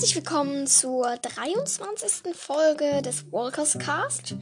herzlich 0.00 0.16
willkommen 0.16 0.66
zur 0.66 1.14
23. 1.18 2.34
Folge 2.34 3.02
des 3.02 3.30
Walkers 3.32 3.78
Cast. 3.78 4.34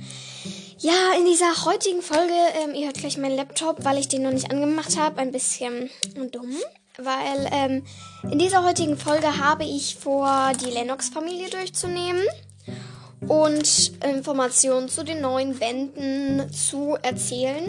Ja, 0.78 1.14
in 1.18 1.26
dieser 1.26 1.64
heutigen 1.64 2.00
Folge, 2.00 2.32
ähm, 2.62 2.76
ihr 2.76 2.86
hört 2.86 2.98
gleich 2.98 3.18
meinen 3.18 3.34
Laptop, 3.34 3.84
weil 3.84 3.98
ich 3.98 4.06
den 4.06 4.22
noch 4.22 4.30
nicht 4.30 4.52
angemacht 4.52 4.96
habe, 4.96 5.18
ein 5.18 5.32
bisschen 5.32 5.90
dumm. 6.30 6.54
Weil 6.96 7.48
ähm, 7.50 7.82
in 8.30 8.38
dieser 8.38 8.64
heutigen 8.64 8.96
Folge 8.96 9.36
habe 9.36 9.64
ich 9.64 9.96
vor, 9.96 10.52
die 10.64 10.70
Lennox-Familie 10.70 11.50
durchzunehmen 11.50 12.22
und 13.26 13.94
Informationen 14.04 14.88
zu 14.88 15.02
den 15.02 15.20
neuen 15.20 15.58
Bänden 15.58 16.52
zu 16.52 16.96
erzählen. 17.02 17.64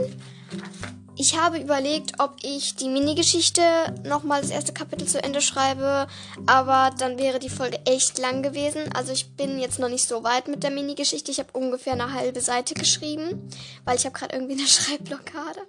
Ich 1.21 1.37
habe 1.37 1.57
überlegt, 1.57 2.13
ob 2.19 2.37
ich 2.43 2.77
die 2.77 2.87
Mini-Geschichte 2.87 3.61
nochmal 4.05 4.39
das 4.39 4.51
erste 4.51 4.71
Kapitel 4.71 5.05
zu 5.05 5.21
Ende 5.21 5.41
schreibe, 5.41 6.07
aber 6.45 6.91
dann 6.97 7.19
wäre 7.19 7.39
die 7.39 7.49
Folge 7.49 7.77
echt 7.85 8.17
lang 8.19 8.41
gewesen. 8.41 8.83
Also 8.93 9.11
ich 9.11 9.35
bin 9.35 9.59
jetzt 9.59 9.79
noch 9.79 9.89
nicht 9.89 10.07
so 10.07 10.23
weit 10.23 10.47
mit 10.47 10.63
der 10.63 10.71
Mini-Geschichte. 10.71 11.29
Ich 11.29 11.39
habe 11.39 11.51
ungefähr 11.51 11.91
eine 11.91 12.13
halbe 12.13 12.39
Seite 12.39 12.73
geschrieben, 12.73 13.49
weil 13.83 13.97
ich 13.97 14.05
habe 14.05 14.17
gerade 14.17 14.33
irgendwie 14.33 14.53
eine 14.53 14.67
Schreibblockade. 14.67 15.59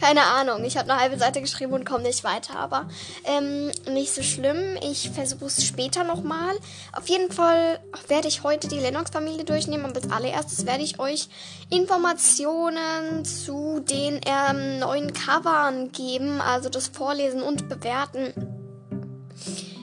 Keine 0.00 0.22
Ahnung. 0.22 0.64
Ich 0.64 0.76
habe 0.76 0.90
eine 0.90 1.00
halbe 1.00 1.18
Seite 1.18 1.40
geschrieben 1.40 1.72
und 1.72 1.84
komme 1.84 2.04
nicht 2.04 2.24
weiter. 2.24 2.56
Aber 2.58 2.88
ähm, 3.24 3.70
nicht 3.92 4.14
so 4.14 4.22
schlimm. 4.22 4.76
Ich 4.82 5.10
versuche 5.10 5.46
es 5.46 5.64
später 5.64 6.04
nochmal. 6.04 6.54
Auf 6.92 7.08
jeden 7.08 7.32
Fall 7.32 7.80
werde 8.08 8.28
ich 8.28 8.42
heute 8.42 8.68
die 8.68 8.78
Lennox-Familie 8.78 9.44
durchnehmen. 9.44 9.86
Und 9.86 9.96
als 9.96 10.10
allererstes 10.10 10.66
werde 10.66 10.82
ich 10.82 10.98
euch 10.98 11.28
Informationen 11.70 13.24
zu 13.24 13.80
den 13.80 14.20
ähm, 14.26 14.78
neuen 14.80 15.12
Covern 15.12 15.92
geben. 15.92 16.40
Also 16.40 16.68
das 16.68 16.88
Vorlesen 16.88 17.42
und 17.42 17.68
Bewerten. 17.68 18.32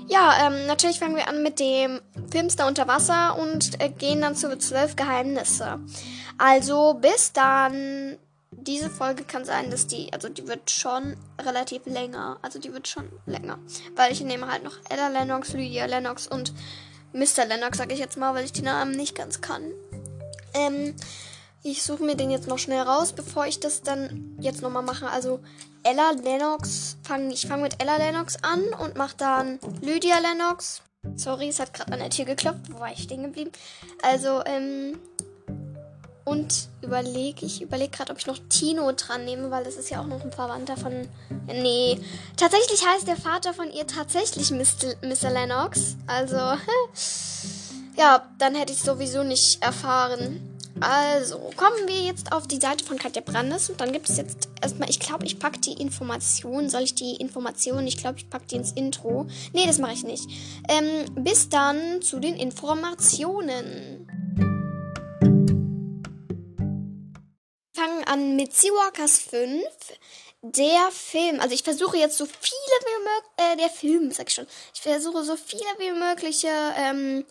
Ja, 0.08 0.48
ähm, 0.48 0.68
natürlich 0.68 1.00
fangen 1.00 1.16
wir 1.16 1.28
an 1.28 1.42
mit 1.42 1.60
dem 1.60 2.00
Filmstar 2.32 2.68
unter 2.68 2.88
Wasser 2.88 3.38
und 3.40 3.82
äh, 3.82 3.90
gehen 3.90 4.22
dann 4.22 4.36
zu 4.36 4.56
zwölf 4.58 4.96
Geheimnisse. 4.96 5.80
Also 6.38 6.96
bis 6.96 7.34
dann 7.34 8.18
diese 8.58 8.90
Folge 8.90 9.24
kann 9.24 9.46
sein, 9.46 9.70
dass 9.70 9.88
die, 9.88 10.12
also 10.14 10.30
die 10.30 10.48
wird 10.48 10.72
schon 10.72 11.18
relativ 11.42 11.86
länger. 11.86 12.38
Also 12.42 12.60
die 12.60 12.74
wird 12.74 12.88
schon 12.88 13.10
länger. 13.26 13.60
Weil 13.96 14.12
ich 14.12 14.22
nehme 14.22 14.52
halt 14.52 14.64
noch 14.64 14.78
Ella 14.90 15.10
Lennox, 15.10 15.54
Lydia 15.54 15.86
Lennox 15.86 16.28
und 16.28 16.54
Mr. 17.14 17.46
Lennox, 17.48 17.78
sage 17.78 17.94
ich 17.94 18.00
jetzt 18.00 18.18
mal, 18.18 18.34
weil 18.34 18.46
ich 18.46 18.52
die 18.52 18.62
Namen 18.62 18.92
nicht 18.92 19.16
ganz 19.16 19.42
kann. 19.42 19.72
Ähm, 20.54 20.96
ich 21.64 21.84
suche 21.84 22.04
mir 22.04 22.16
den 22.16 22.32
jetzt 22.32 22.48
noch 22.48 22.60
schnell 22.60 22.82
raus, 22.82 23.14
bevor 23.14 23.46
ich 23.46 23.60
das 23.60 23.82
dann 23.82 24.38
jetzt 24.40 24.62
nochmal 24.62 24.84
mache. 24.84 25.08
Also 25.10 25.40
Ella 25.84 26.12
Lennox, 26.12 26.98
fang, 27.04 27.32
ich 27.32 27.48
fange 27.48 27.64
mit 27.64 27.82
Ella 27.82 27.98
Lennox 27.98 28.38
an 28.44 28.64
und 28.80 28.96
mache 28.96 29.16
dann 29.18 29.60
Lydia 29.82 30.20
Lennox. 30.20 30.82
Sorry, 31.16 31.50
es 31.50 31.60
hat 31.60 31.74
gerade 31.74 31.92
an 31.94 32.00
der 32.00 32.10
Tür 32.10 32.26
geklopft, 32.26 32.72
wo 32.74 32.80
war 32.80 32.92
ich 32.92 33.04
stehen 33.04 33.24
geblieben? 33.24 33.52
Also, 34.02 34.44
ähm, 34.46 34.98
und 36.26 36.70
überlege, 36.82 37.46
ich 37.46 37.62
überlege 37.62 37.92
gerade, 37.92 38.12
ob 38.12 38.18
ich 38.18 38.26
noch 38.26 38.40
Tino 38.50 38.92
dran 38.92 39.26
nehme, 39.26 39.52
weil 39.52 39.64
das 39.64 39.76
ist 39.76 39.92
ja 39.92 40.02
auch 40.02 40.08
noch 40.08 40.24
ein 40.24 40.32
Verwandter 40.32 40.76
von. 40.76 41.08
Nee. 41.48 42.00
Tatsächlich 42.36 42.86
heißt 42.86 43.08
der 43.08 43.16
Vater 43.16 43.54
von 43.54 43.72
ihr 43.72 43.86
tatsächlich 43.86 44.52
Mr. 44.52 44.96
Mr. 45.04 45.30
Lennox. 45.30 45.96
Also, 46.08 46.36
ja, 47.98 48.28
dann 48.40 48.56
hätte 48.56 48.74
ich 48.74 48.82
sowieso 48.82 49.24
nicht 49.24 49.62
erfahren. 49.62 50.52
Also, 50.82 51.38
kommen 51.56 51.88
wir 51.88 52.02
jetzt 52.02 52.34
auf 52.34 52.48
die 52.48 52.60
Seite 52.60 52.84
von 52.84 52.98
Katja 52.98 53.22
Brandes 53.22 53.70
und 53.70 53.80
dann 53.80 53.94
gibt 53.94 54.10
es 54.10 54.18
jetzt 54.18 54.50
erstmal, 54.62 54.90
ich 54.90 55.00
glaube, 55.00 55.26
ich 55.26 55.40
packe 55.40 55.60
die 55.60 55.74
Information. 55.74 56.70
Soll 56.70 56.82
ich 56.82 56.96
die 56.96 57.16
Information? 57.16 57.88
Ich 57.88 57.98
glaube, 57.98 58.18
ich 58.18 58.30
packe 58.30 58.46
die 58.50 58.56
ins 58.56 58.74
Intro. 58.74 59.28
Nee, 59.54 59.66
das 59.68 59.78
mache 59.78 59.94
ich 59.94 60.04
nicht. 60.04 60.28
Ähm, 60.68 61.24
bis 61.24 61.48
dann 61.48 62.02
zu 62.02 62.20
den 62.20 62.36
Informationen. 62.36 64.08
Fangen 67.86 68.04
an 68.06 68.36
mit 68.36 68.54
Seawalkers 68.54 69.20
5. 69.20 69.64
Der 70.42 70.92
Film, 70.92 71.40
also 71.40 71.56
ich 71.56 71.64
versuche 71.64 71.98
jetzt 71.98 72.18
so 72.18 72.26
viele 72.26 72.78
wie 72.86 73.04
möglich, 73.04 73.32
äh, 73.38 73.56
der 73.58 73.70
Film, 73.70 74.12
sag 74.12 74.28
ich 74.28 74.36
schon, 74.36 74.48
ich 74.76 74.82
versuche 74.82 75.24
so 75.24 75.36
viele 75.36 75.66
wie 75.80 75.92
mögliche 75.92 76.50
ähm, 76.78 77.26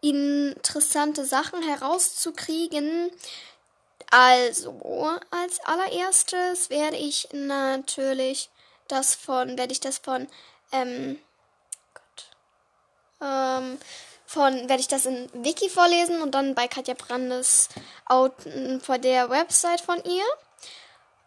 interessante 0.00 1.24
Sachen 1.24 1.60
herauszukriegen. 1.62 3.10
Also, 4.12 5.18
als 5.30 5.58
allererstes 5.64 6.70
werde 6.70 6.98
ich 6.98 7.28
natürlich 7.32 8.48
das 8.86 9.16
von, 9.16 9.58
werde 9.58 9.72
ich 9.72 9.80
das 9.80 9.98
von, 9.98 10.28
ähm, 10.70 11.18
Gott, 11.94 12.26
ähm, 13.22 13.78
von, 14.32 14.68
werde 14.68 14.80
ich 14.80 14.88
das 14.88 15.06
in 15.06 15.28
Wiki 15.32 15.68
vorlesen 15.68 16.22
und 16.22 16.34
dann 16.34 16.54
bei 16.54 16.66
Katja 16.66 16.94
Brandes 16.94 17.68
vor 18.08 18.98
der 18.98 19.30
Website 19.30 19.80
von 19.80 20.02
ihr. 20.04 20.24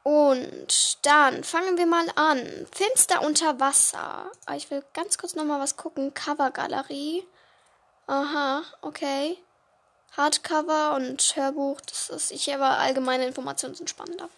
Und 0.04 1.06
dann 1.06 1.44
fangen 1.44 1.78
wir 1.78 1.86
mal 1.86 2.06
an. 2.16 2.68
Finster 2.72 3.22
unter 3.24 3.60
Wasser. 3.60 4.30
Ah, 4.46 4.56
ich 4.56 4.70
will 4.70 4.84
ganz 4.94 5.18
kurz 5.18 5.36
nochmal 5.36 5.60
was 5.60 5.78
gucken. 5.78 6.14
Covergalerie. 6.14 7.24
Aha, 8.08 8.64
okay. 8.82 9.38
Hardcover 10.16 10.96
und 10.96 11.36
Hörbuch, 11.36 11.82
das 11.82 12.10
ist 12.10 12.32
ich 12.32 12.54
aber 12.54 12.78
allgemeine 12.78 13.26
Informationen 13.26 13.76
sind 13.76 13.90
spannender. 13.90 14.30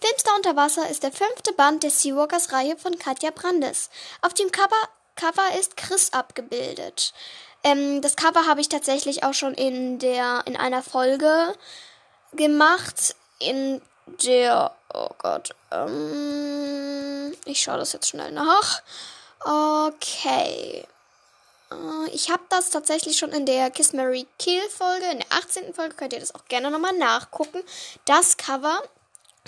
Filmstar 0.00 0.34
unter 0.36 0.56
Wasser 0.56 0.88
ist 0.88 1.04
der 1.04 1.12
fünfte 1.12 1.52
Band 1.52 1.82
der 1.84 1.90
Seawalkers 1.90 2.52
Reihe 2.52 2.76
von 2.76 2.98
Katja 2.98 3.30
Brandes. 3.30 3.90
Auf 4.22 4.34
dem 4.34 4.50
Cover, 4.50 4.88
Cover 5.14 5.58
ist 5.58 5.76
Chris 5.76 6.12
abgebildet. 6.12 7.12
Ähm, 7.62 8.00
das 8.00 8.16
Cover 8.16 8.46
habe 8.46 8.60
ich 8.60 8.68
tatsächlich 8.68 9.24
auch 9.24 9.34
schon 9.34 9.54
in 9.54 9.98
der 9.98 10.42
in 10.46 10.56
einer 10.56 10.82
Folge 10.82 11.54
gemacht. 12.32 13.14
In 13.38 13.80
der 14.24 14.72
oh 14.92 15.10
Gott, 15.18 15.50
ähm, 15.70 17.34
ich 17.44 17.60
schaue 17.60 17.78
das 17.78 17.92
jetzt 17.92 18.08
schnell 18.08 18.32
nach. 18.32 18.82
Okay. 19.40 20.86
Äh, 21.70 22.10
ich 22.12 22.30
habe 22.30 22.42
das 22.48 22.70
tatsächlich 22.70 23.18
schon 23.18 23.30
in 23.30 23.46
der 23.46 23.70
Kiss 23.70 23.92
Mary 23.92 24.26
Kill 24.38 24.62
Folge, 24.70 25.06
in 25.12 25.18
der 25.18 25.32
18. 25.32 25.74
Folge, 25.74 25.94
könnt 25.94 26.12
ihr 26.12 26.20
das 26.20 26.34
auch 26.34 26.44
gerne 26.46 26.70
nochmal 26.70 26.96
nachgucken. 26.96 27.62
Das 28.04 28.36
Cover 28.36 28.82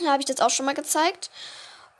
habe 0.07 0.21
ich 0.21 0.27
das 0.27 0.41
auch 0.41 0.51
schon 0.51 0.67
mal 0.67 0.75
gezeigt. 0.75 1.31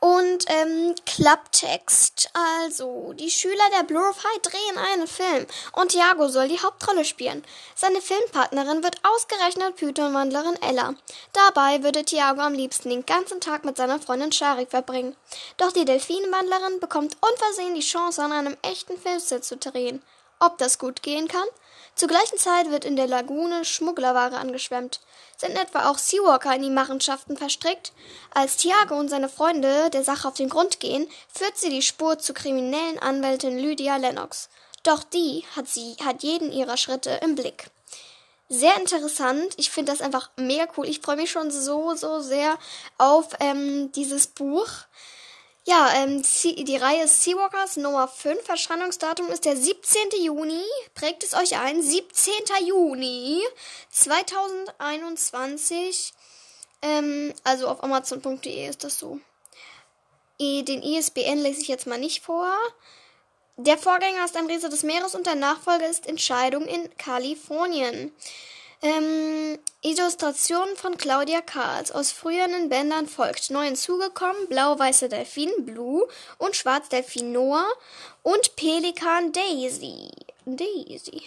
Und 0.05 0.47
ähm, 0.49 0.97
Klapptext. 1.07 2.29
Also, 2.35 3.13
die 3.13 3.31
Schüler 3.31 3.71
der 3.79 3.85
Blue 3.85 4.03
of 4.03 4.25
High 4.25 4.43
drehen 4.43 4.79
einen 4.79 5.07
Film 5.07 5.47
und 5.75 5.93
Thiago 5.93 6.27
soll 6.27 6.49
die 6.49 6.59
Hauptrolle 6.59 7.05
spielen. 7.05 7.45
Seine 7.77 8.01
Filmpartnerin 8.01 8.83
wird 8.83 8.97
ausgerechnet 9.05 9.77
Pythonwandlerin 9.77 10.61
Ella. 10.61 10.95
Dabei 11.33 11.85
würde 11.85 12.05
Thiago 12.05 12.41
am 12.41 12.55
liebsten 12.55 12.91
den 12.91 13.07
ganzen 13.07 13.41
Tag 13.41 13.65
mit 13.65 13.77
seiner 13.77 14.01
Freundin 14.01 14.33
Shari 14.33 14.67
verbringen. 14.67 15.15
Doch 15.57 15.71
die 15.71 15.85
Delfinwandlerin 15.85 16.81
bekommt 16.81 17.17
unversehen 17.21 17.77
die 17.77 17.81
Chance, 17.81 18.25
an 18.25 18.33
einem 18.33 18.57
echten 18.63 18.99
Filmset 18.99 19.45
zu 19.45 19.57
drehen. 19.57 20.03
Ob 20.43 20.59
das 20.59 20.79
gut 20.81 21.05
gehen 21.05 21.29
kann? 21.29 21.47
Zur 21.95 22.09
gleichen 22.09 22.37
Zeit 22.37 22.69
wird 22.69 22.85
in 22.85 22.97
der 22.97 23.07
Lagune 23.07 23.65
Schmugglerware 23.65 24.39
angeschwemmt. 24.39 24.99
Sind 25.37 25.57
etwa 25.57 25.89
auch 25.89 25.99
Seawalker 25.99 26.53
in 26.57 26.63
die 26.63 26.71
Machenschaften 26.71 27.37
verstrickt? 27.37 27.93
Als 28.35 28.57
Thiago 28.57 28.99
und 28.99 29.09
seine 29.09 29.29
Freunde 29.29 29.89
der 29.91 30.03
Sache 30.03 30.27
auf 30.27 30.35
den 30.35 30.49
Grund 30.49 30.81
gehen, 30.81 31.09
führt 31.33 31.57
sie 31.57 31.71
die 31.71 31.81
Spur 31.81 32.19
zur 32.19 32.35
kriminellen 32.35 32.99
Anwältin 32.99 33.57
Lydia 33.57 33.99
Lennox. 33.99 34.49
Doch 34.83 35.05
die 35.05 35.45
hat 35.55 35.69
sie, 35.69 35.95
hat 36.05 36.25
jeden 36.25 36.51
ihrer 36.51 36.77
Schritte 36.77 37.21
im 37.23 37.37
Blick. 37.37 37.71
Sehr 38.49 38.77
interessant. 38.79 39.55
Ich 39.59 39.71
finde 39.71 39.93
das 39.93 40.01
einfach 40.01 40.31
mega 40.37 40.67
cool. 40.77 40.89
Ich 40.89 40.99
freue 40.99 41.17
mich 41.17 41.31
schon 41.31 41.53
so, 41.53 41.95
so 41.95 42.19
sehr 42.19 42.59
auf 42.99 43.29
ähm, 43.39 43.93
dieses 43.93 44.27
Buch. 44.27 44.67
Ja, 45.65 45.93
ähm, 45.95 46.25
die 46.45 46.77
Reihe 46.77 47.07
Seawalkers 47.07 47.77
Nummer 47.77 48.09
5. 48.09 48.49
Erscheinungsdatum 48.49 49.31
ist 49.31 49.45
der 49.45 49.57
17. 49.57 50.09
Juni. 50.21 50.65
Prägt 50.95 51.23
es 51.23 51.35
euch 51.35 51.57
ein. 51.57 51.81
17. 51.81 52.33
Juni 52.67 53.41
2021. 53.91 56.15
Ähm, 56.83 57.33
also 57.45 57.69
auf 57.69 57.85
Amazon.de 57.85 58.69
ist 58.69 58.83
das 58.83 58.99
so. 58.99 59.21
Den 60.41 60.83
ISBN 60.83 61.39
lese 61.39 61.61
ich 61.61 61.69
jetzt 61.69 61.87
mal 61.87 62.01
nicht 62.01 62.25
vor. 62.25 62.53
Der 63.57 63.79
Vorgänger 63.79 64.25
ist 64.25 64.37
ein 64.37 64.47
Riese 64.47 64.69
des 64.69 64.83
Meeres 64.83 65.15
und 65.15 65.27
der 65.27 65.37
Nachfolger 65.37 65.89
ist 65.89 66.09
Entscheidung 66.09 66.67
in 66.67 66.91
Kalifornien. 66.97 68.13
Ähm, 68.85 69.61
Illustration 69.83 70.67
von 70.75 70.97
Claudia 70.97 71.41
Karls. 71.41 71.93
Aus 71.93 72.11
früheren 72.11 72.69
Bändern 72.69 73.07
folgt 73.07 73.51
neu 73.51 73.65
hinzugekommen 73.65 74.49
blau-weiße 74.49 75.09
Delfin 75.09 75.51
Blue 75.61 76.09
und 76.39 76.57
schwarz-Delfin 76.57 77.31
Noah 77.31 77.69
und 78.25 78.57
Pelikan 78.57 79.31
Daisy. 79.31 80.11
Daisy. 80.47 81.23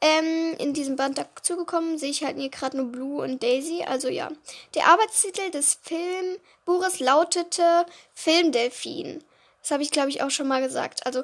Ähm, 0.00 0.56
in 0.58 0.74
diesem 0.74 0.96
Band 0.96 1.18
dazugekommen 1.18 1.98
sehe 1.98 2.10
ich 2.10 2.24
halt 2.24 2.36
hier 2.36 2.50
gerade 2.50 2.78
nur 2.78 2.86
Blue 2.86 3.22
und 3.22 3.40
Daisy. 3.40 3.84
Also 3.84 4.08
ja. 4.08 4.28
Der 4.74 4.88
Arbeitstitel 4.88 5.52
des 5.52 5.78
Filmbuches 5.82 6.98
lautete 6.98 7.86
Filmdelfin. 8.12 9.22
Das 9.62 9.70
habe 9.70 9.84
ich, 9.84 9.92
glaube 9.92 10.10
ich, 10.10 10.20
auch 10.20 10.30
schon 10.30 10.48
mal 10.48 10.60
gesagt. 10.60 11.06
Also 11.06 11.22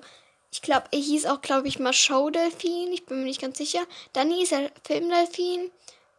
Ich 0.52 0.62
glaube, 0.62 0.86
er 0.90 0.98
hieß 0.98 1.26
auch, 1.26 1.40
glaube 1.40 1.68
ich, 1.68 1.78
mal 1.78 1.92
Showdelfin. 1.92 2.92
Ich 2.92 3.06
bin 3.06 3.18
mir 3.20 3.24
nicht 3.24 3.40
ganz 3.40 3.58
sicher. 3.58 3.80
Dann 4.12 4.30
hieß 4.30 4.52
er 4.52 4.70
Filmdelfin. 4.84 5.70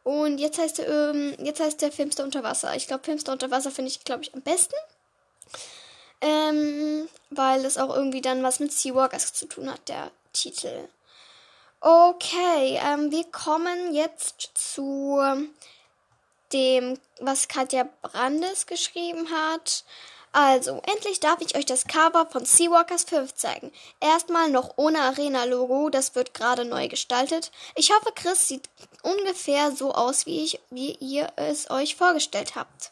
Und 0.03 0.39
jetzt 0.39 0.57
heißt 0.57 0.79
er, 0.79 1.11
ähm, 1.11 1.35
jetzt 1.39 1.59
heißt 1.59 1.81
der 1.81 1.91
Filmster 1.91 2.23
unter 2.23 2.43
Wasser. 2.43 2.75
Ich 2.75 2.87
glaube, 2.87 3.03
Filmster 3.03 3.33
unter 3.33 3.51
Wasser 3.51 3.71
finde 3.71 3.91
ich, 3.91 4.03
glaube 4.03 4.23
ich, 4.23 4.33
am 4.33 4.41
besten. 4.41 4.75
Ähm, 6.21 7.07
weil 7.29 7.65
es 7.65 7.77
auch 7.77 7.93
irgendwie 7.95 8.21
dann 8.21 8.43
was 8.43 8.59
mit 8.59 8.71
Seawalkers 8.71 9.33
zu 9.33 9.47
tun 9.47 9.71
hat, 9.71 9.89
der 9.89 10.11
Titel. 10.33 10.87
Okay, 11.81 12.79
ähm, 12.83 13.11
wir 13.11 13.25
kommen 13.31 13.93
jetzt 13.93 14.51
zu 14.53 15.19
dem, 16.53 16.99
was 17.19 17.47
Katja 17.47 17.87
Brandes 18.01 18.67
geschrieben 18.67 19.29
hat. 19.31 19.83
Also, 20.33 20.81
endlich 20.85 21.19
darf 21.19 21.41
ich 21.41 21.55
euch 21.57 21.65
das 21.65 21.87
Cover 21.87 22.25
von 22.25 22.45
Seawalkers 22.45 23.03
5 23.03 23.35
zeigen. 23.35 23.71
Erstmal 23.99 24.49
noch 24.49 24.71
ohne 24.77 25.01
Arena-Logo, 25.01 25.89
das 25.89 26.15
wird 26.15 26.33
gerade 26.33 26.63
neu 26.63 26.87
gestaltet. 26.87 27.51
Ich 27.75 27.91
hoffe, 27.91 28.13
Chris 28.15 28.47
sieht 28.47 28.69
ungefähr 29.03 29.71
so 29.71 29.93
aus, 29.93 30.25
wie, 30.25 30.43
ich, 30.43 30.59
wie 30.69 30.93
ihr 31.01 31.27
es 31.35 31.69
euch 31.69 31.95
vorgestellt 31.95 32.55
habt. 32.55 32.91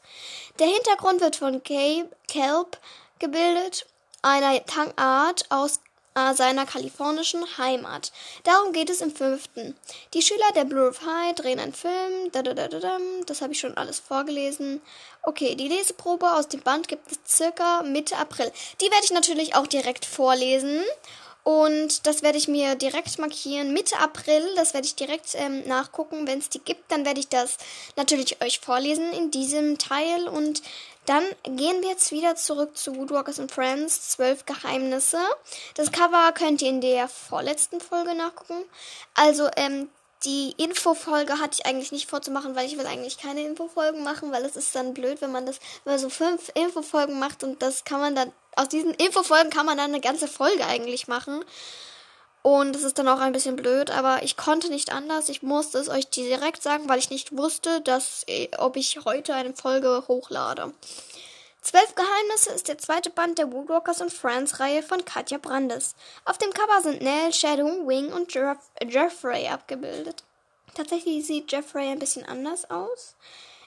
Der 0.60 0.68
Hintergrund 0.68 1.22
wird 1.22 1.38
von 1.38 1.64
Gabe 1.64 2.10
Kelp 2.28 2.78
gebildet, 3.20 3.86
einer 4.22 4.66
Tangart 4.66 5.46
aus 5.50 5.80
seiner 6.36 6.66
kalifornischen 6.66 7.46
Heimat. 7.58 8.12
Darum 8.44 8.74
geht 8.74 8.90
es 8.90 9.02
im 9.02 9.16
fünften. 9.16 9.76
Die 10.14 10.22
Schüler 10.22 10.52
der 10.56 10.66
Blue 10.66 10.90
of 10.90 11.02
High 11.06 11.36
drehen 11.36 11.60
einen 11.60 11.74
Film. 11.74 12.32
Das 13.26 13.42
habe 13.42 13.54
ich 13.54 13.60
schon 13.60 13.78
alles 13.78 14.00
vorgelesen. 14.00 14.82
Okay, 15.24 15.56
die 15.56 15.68
Leseprobe 15.68 16.32
aus 16.32 16.48
dem 16.48 16.62
Band 16.62 16.88
gibt 16.88 17.12
es 17.12 17.20
circa 17.28 17.84
Mitte 17.84 18.18
April. 18.18 18.52
Die 18.82 18.92
werde 18.92 19.06
ich 19.06 19.12
natürlich 19.12 19.56
auch 19.56 19.68
direkt 19.68 20.06
vorlesen. 20.06 20.82
Und 21.44 22.06
das 22.06 22.22
werde 22.22 22.38
ich 22.38 22.48
mir 22.48 22.76
direkt 22.76 23.18
markieren. 23.18 23.74
Mitte 23.74 23.98
April, 23.98 24.44
das 24.56 24.74
werde 24.74 24.86
ich 24.86 24.96
direkt 24.96 25.34
ähm, 25.34 25.68
nachgucken. 25.68 26.28
Wenn 26.28 26.40
es 26.40 26.50
die 26.50 26.60
gibt, 26.60 26.92
dann 26.92 27.06
werde 27.06 27.22
ich 27.22 27.30
das 27.30 27.58
natürlich 27.96 28.42
euch 28.44 28.60
vorlesen 28.60 29.12
in 29.14 29.32
diesem 29.32 29.78
Teil. 29.78 30.28
Und 30.28 30.62
dann 31.10 31.24
gehen 31.44 31.82
wir 31.82 31.90
jetzt 31.90 32.12
wieder 32.12 32.36
zurück 32.36 32.78
zu 32.78 32.96
Woodwalkers 32.96 33.40
and 33.40 33.52
Friends, 33.52 34.10
zwölf 34.10 34.46
Geheimnisse. 34.46 35.18
Das 35.74 35.92
Cover 35.92 36.32
könnt 36.34 36.62
ihr 36.62 36.70
in 36.70 36.82
der 36.82 37.08
vorletzten 37.08 37.82
Folge 37.82 38.14
nachgucken. 38.14 38.64
Also, 39.16 39.50
ähm, 39.56 39.90
die 40.24 40.54
Infofolge 40.58 41.40
hatte 41.40 41.58
ich 41.60 41.66
eigentlich 41.66 41.92
nicht 41.92 42.10
vorzumachen, 42.10 42.56
weil 42.56 42.68
ich 42.68 42.78
will 42.78 42.86
eigentlich 42.86 43.18
keine 43.18 43.42
Infofolgen 43.42 44.04
machen, 44.04 44.32
weil 44.32 44.46
es 44.46 44.56
ist 44.56 44.76
dann 44.76 44.94
blöd, 44.94 45.20
wenn 45.22 45.32
man 45.32 45.48
das, 45.48 45.60
wenn 45.84 45.94
man 45.94 46.00
so 46.00 46.10
fünf 46.10 46.52
Infofolgen 46.54 47.18
macht 47.18 47.44
und 47.44 47.62
das 47.64 47.86
kann 47.86 48.02
man 48.02 48.16
dann, 48.16 48.32
aus 48.56 48.70
diesen 48.70 48.94
Infofolgen 48.94 49.50
kann 49.50 49.66
man 49.66 49.78
dann 49.78 49.92
eine 49.92 50.02
ganze 50.02 50.28
Folge 50.28 50.66
eigentlich 50.68 51.08
machen. 51.08 51.44
Und 52.42 52.76
es 52.76 52.84
ist 52.84 52.98
dann 52.98 53.08
auch 53.08 53.20
ein 53.20 53.34
bisschen 53.34 53.56
blöd, 53.56 53.92
aber 53.92 54.24
ich 54.24 54.38
konnte 54.38 54.70
nicht 54.70 54.94
anders. 54.94 55.30
Ich 55.30 55.44
musste 55.44 55.78
es 55.78 55.90
euch 55.90 56.10
direkt 56.10 56.64
sagen, 56.64 56.88
weil 56.88 57.00
ich 57.00 57.10
nicht 57.10 57.36
wusste, 57.36 57.82
dass, 57.82 58.24
äh, 58.28 58.48
ob 58.58 58.78
ich 58.78 59.00
heute 59.06 59.34
eine 59.34 59.54
Folge 59.54 60.04
hochlade. 60.08 60.74
Zwölf 61.62 61.94
Geheimnisse 61.94 62.52
ist 62.54 62.70
der 62.70 62.78
zweite 62.78 63.10
Band 63.10 63.38
der 63.38 63.52
Woodwalkers 63.52 64.00
und 64.00 64.14
Friends 64.14 64.62
Reihe 64.62 64.82
von 64.82 65.04
Katja 65.04 65.38
Brandes. 65.38 65.94
Auf 66.24 66.38
dem 66.38 66.54
Cover 66.54 66.82
sind 66.82 67.02
Nell, 67.02 67.34
Shadow, 67.34 67.86
Wing 67.86 68.14
und 68.14 68.34
Jeff 68.34 68.58
Jeffrey 68.82 69.48
abgebildet. 69.48 70.24
Tatsächlich 70.74 71.28
sieht 71.28 71.52
Jeffrey 71.52 71.90
ein 71.90 72.00
bisschen 72.00 72.26
anders 72.26 72.70
aus. 72.72 73.16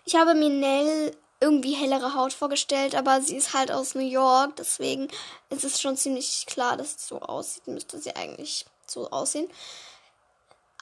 Ich 0.06 0.16
habe 0.16 0.34
mir 0.34 0.48
Nell 0.48 1.14
irgendwie 1.42 1.74
hellere 1.74 2.14
Haut 2.14 2.32
vorgestellt, 2.32 2.94
aber 2.94 3.20
sie 3.20 3.36
ist 3.36 3.52
halt 3.52 3.70
aus 3.70 3.94
New 3.94 4.00
York, 4.06 4.56
deswegen 4.56 5.08
ist 5.50 5.64
es 5.64 5.80
schon 5.80 5.96
ziemlich 5.96 6.46
klar, 6.46 6.76
dass 6.76 6.96
es 6.96 7.08
so 7.08 7.20
aussieht. 7.20 7.66
Müsste 7.66 7.98
sie 7.98 8.16
eigentlich 8.16 8.64
so 8.86 9.10
aussehen. 9.10 9.48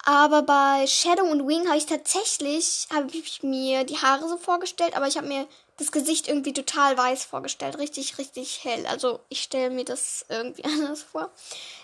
Aber 0.05 0.43
bei 0.43 0.87
Shadow 0.87 1.25
und 1.25 1.47
Wing 1.47 1.67
habe 1.69 1.77
ich 1.77 1.87
tatsächlich, 1.87 2.89
habe 2.93 3.09
ich 3.13 3.43
mir 3.43 3.85
die 3.85 3.99
Haare 3.99 4.29
so 4.29 4.39
vorgestellt, 4.39 4.97
aber 4.97 5.07
ich 5.07 5.17
habe 5.17 5.27
mir 5.27 5.47
das 5.77 5.93
Gesicht 5.93 6.29
irgendwie 6.29 6.53
total 6.53 6.97
weiß 6.97 7.25
vorgestellt. 7.25 7.79
Richtig, 7.79 8.19
richtig 8.19 8.65
hell. 8.65 8.87
Also 8.87 9.21
ich 9.29 9.43
stelle 9.43 9.71
mir 9.71 9.85
das 9.85 10.25
irgendwie 10.29 10.65
anders 10.65 11.03
vor. 11.03 11.31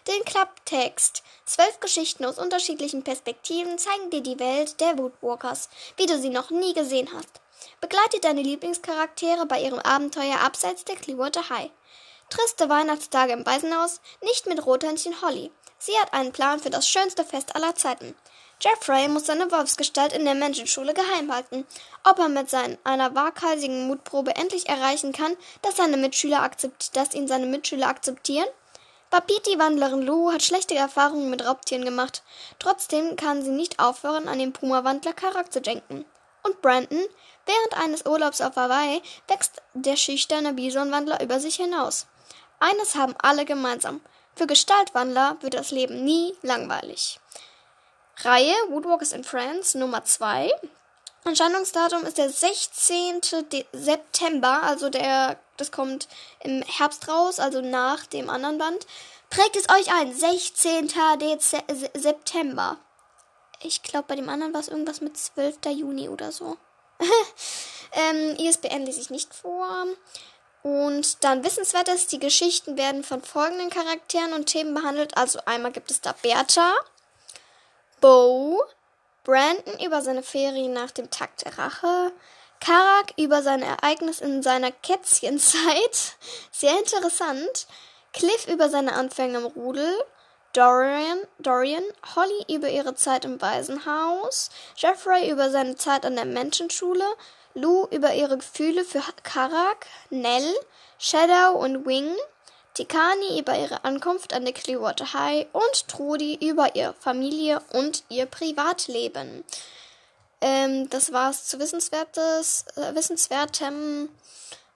Den 0.07 0.25
Klapptext. 0.25 1.23
Zwölf 1.45 1.81
Geschichten 1.81 2.25
aus 2.25 2.39
unterschiedlichen 2.39 3.03
Perspektiven 3.03 3.79
zeigen 3.79 4.11
dir 4.11 4.23
die 4.23 4.39
Welt 4.39 4.81
der 4.81 4.99
Woodwalkers, 4.99 5.69
wie 5.97 6.07
du 6.07 6.19
sie 6.19 6.31
noch 6.31 6.51
nie 6.51 6.75
gesehen 6.75 7.09
hast. 7.15 7.41
Begleite 7.81 8.21
deine 8.21 8.43
Lieblingscharaktere 8.43 9.47
bei 9.47 9.61
ihrem 9.61 9.79
Abenteuer 9.79 10.41
abseits 10.41 10.85
der 10.85 10.97
Clearwater 10.97 11.49
High. 11.49 11.71
Triste 12.31 12.69
Weihnachtstage 12.69 13.33
im 13.33 13.47
Waisenhaus, 13.47 14.01
nicht 14.23 14.47
mit 14.47 14.65
Rothändchen 14.67 15.23
Holly. 15.23 15.51
Sie 15.79 15.97
hat 15.99 16.13
einen 16.13 16.33
Plan 16.33 16.59
für 16.59 16.71
das 16.71 16.89
schönste 16.89 17.25
Fest 17.25 17.55
aller 17.55 17.75
Zeiten. 17.75 18.15
Jeffrey 18.61 19.07
muss 19.09 19.27
seine 19.27 19.51
Wolfsgestalt 19.51 20.15
in 20.15 20.25
der 20.25 20.35
Menschenschule 20.35 20.95
geheim 20.95 21.33
halten. 21.33 21.67
Ob 22.05 22.19
er 22.19 22.29
mit 22.29 22.49
seinen, 22.49 22.79
einer 22.85 23.15
waghalsigen 23.15 23.87
Mutprobe 23.87 24.35
endlich 24.35 24.69
erreichen 24.69 25.13
kann, 25.13 25.37
dass 25.61 25.77
seine 25.77 25.99
Mitschüler 25.99 26.43
akzept, 26.43 26.97
dass 26.97 27.15
ihn 27.15 27.29
seine 27.29 27.47
Mitschüler 27.47 27.89
akzeptieren? 27.89 28.49
Babiti 29.11 29.59
Wandlerin 29.59 30.03
Lou 30.03 30.33
hat 30.33 30.43
schlechte 30.43 30.75
Erfahrungen 30.75 31.31
mit 31.31 31.45
Raubtieren 31.45 31.85
gemacht. 31.85 32.23
Trotzdem 32.59 33.17
kann 33.17 33.43
sie 33.43 33.51
nicht 33.51 33.79
aufhören, 33.79 34.27
an 34.27 34.39
den 34.39 34.53
Puma-Wandler 34.53 35.15
zu 35.51 35.61
denken. 35.61 36.07
Und 36.47 36.63
Brandon, 36.63 37.05
während 37.45 37.83
eines 37.83 38.07
Urlaubs 38.07 38.41
auf 38.41 38.55
Hawaii, 38.55 39.03
wächst 39.27 39.61
der 39.75 39.97
schüchterne 39.97 40.53
Bisonwandler 40.53 41.21
über 41.21 41.41
sich 41.41 41.57
hinaus. 41.57 42.07
Eines 42.61 42.95
haben 42.95 43.17
alle 43.19 43.45
gemeinsam. 43.45 44.01
Für 44.37 44.47
Gestaltwandler 44.47 45.37
wird 45.41 45.55
das 45.55 45.73
Leben 45.73 46.05
nie 46.05 46.35
langweilig. 46.43 47.19
Reihe 48.19 48.55
Woodwalkers 48.69 49.13
in 49.13 49.25
Friends 49.25 49.75
Nummer 49.75 50.05
2. 50.05 50.53
Erscheinungsdatum 51.25 52.05
ist 52.05 52.19
der 52.19 52.31
16. 52.31 53.21
De 53.51 53.65
September, 53.73 54.63
also 54.63 54.89
der, 54.89 55.37
das 55.57 55.73
kommt 55.73 56.07
im 56.45 56.63
Herbst 56.63 57.09
raus, 57.09 57.41
also 57.41 57.61
nach 57.61 58.07
dem 58.07 58.31
anderen 58.31 58.59
Band. 58.59 58.87
Prägt 59.31 59.57
es 59.57 59.69
euch 59.69 59.93
ein, 59.93 60.15
16. 60.15 60.93
Dez 61.19 61.57
September. 61.95 62.79
Ich 63.61 63.83
glaube, 63.83 64.07
bei 64.09 64.17
dem 64.17 64.29
anderen 64.29 64.53
war 64.53 64.61
es 64.61 64.69
irgendwas 64.69 65.01
mit 65.01 65.17
12. 65.17 65.59
Juni 65.67 66.09
oder 66.09 66.33
so. 66.33 66.57
ähm, 67.93 68.37
ISBN 68.39 68.85
lese 68.85 69.01
ich 69.01 69.11
nicht 69.11 69.35
vor. 69.35 69.87
Und 70.63 71.23
dann 71.23 71.45
wissenswert 71.45 71.89
ist, 71.89 72.11
die 72.11 72.19
Geschichten 72.19 72.77
werden 72.77 73.05
von 73.05 73.23
folgenden 73.23 73.71
Charakteren 73.71 74.33
und 74.33 74.47
Themen 74.47 74.75
behandelt. 74.75 75.17
Also 75.17 75.39
einmal 75.45 75.73
gibt 75.73 75.91
es 75.91 76.01
da 76.01 76.13
Bertha, 76.23 76.75
Bo, 78.01 78.63
Brandon 79.23 79.79
über 79.85 80.03
seine 80.03 80.23
Ferien 80.23 80.73
nach 80.73 80.91
dem 80.91 81.11
Takt 81.11 81.45
der 81.45 81.57
Rache, 81.57 82.13
Karak 82.61 83.13
über 83.17 83.43
sein 83.43 83.63
Ereignis 83.63 84.21
in 84.21 84.43
seiner 84.43 84.73
Kätzchenzeit, 84.73 86.17
sehr 86.51 86.77
interessant, 86.79 87.67
Cliff 88.13 88.49
über 88.49 88.69
seine 88.69 88.95
Anfänge 88.95 89.39
im 89.39 89.47
Rudel, 89.47 89.93
Dorian, 90.57 91.19
Dorian, 91.39 91.85
Holly 92.15 92.47
über 92.49 92.71
ihre 92.71 92.95
Zeit 92.95 93.27
im 93.27 93.43
Waisenhaus, 93.43 94.49
Jeffrey 94.75 95.31
über 95.31 95.51
seine 95.51 95.77
Zeit 95.77 96.07
an 96.07 96.17
der 96.17 96.25
Menschenschule, 96.25 97.05
Lou 97.53 97.87
über 97.91 98.15
ihre 98.15 98.39
Gefühle 98.39 98.87
für 98.87 99.03
Karak, 99.23 99.87
Nell, 100.09 100.55
Shadow 100.99 101.59
und 101.59 101.85
Wing, 101.85 102.09
Tikani 102.73 103.39
über 103.39 103.59
ihre 103.59 103.85
Ankunft 103.85 104.33
an 104.33 104.47
der 104.47 104.55
Clearwater 104.55 105.13
High 105.13 105.47
und 105.53 105.89
Trudi 105.89 106.39
über 106.41 106.75
ihre 106.75 106.95
Familie 106.95 107.61
und 107.75 108.05
ihr 108.09 108.25
Privatleben. 108.25 109.45
Ähm, 110.41 110.89
das 110.89 111.13
war's 111.13 111.49
zu 111.49 111.59
Wissenswertes, 111.59 112.65
äh, 112.77 112.95
Wissenswertem. 112.95 114.09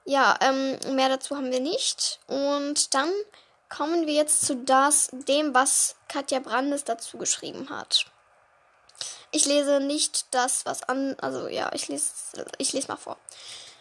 Ja, 0.05 0.39
ähm, 0.43 0.79
mehr 0.95 1.09
dazu 1.09 1.37
haben 1.37 1.51
wir 1.51 1.61
nicht. 1.61 2.19
Und 2.27 2.93
dann 2.93 3.11
kommen 3.71 4.07
wir 4.07 4.15
jetzt 4.15 4.45
zu 4.45 4.57
das, 4.57 5.09
dem, 5.13 5.55
was 5.55 5.95
Katja 6.09 6.41
Brandes 6.41 6.85
dazu 6.85 7.17
geschrieben 7.17 7.71
hat. 7.71 8.05
Ich 9.31 9.47
lese 9.47 9.81
nicht 9.81 10.35
das, 10.35 10.67
was 10.67 10.83
an, 10.83 11.17
also 11.21 11.49
ja, 11.49 11.71
ich 11.73 11.89
lese, 11.89 12.11
ich 12.59 12.73
lese 12.73 12.89
mal 12.89 12.97
vor. 12.97 13.17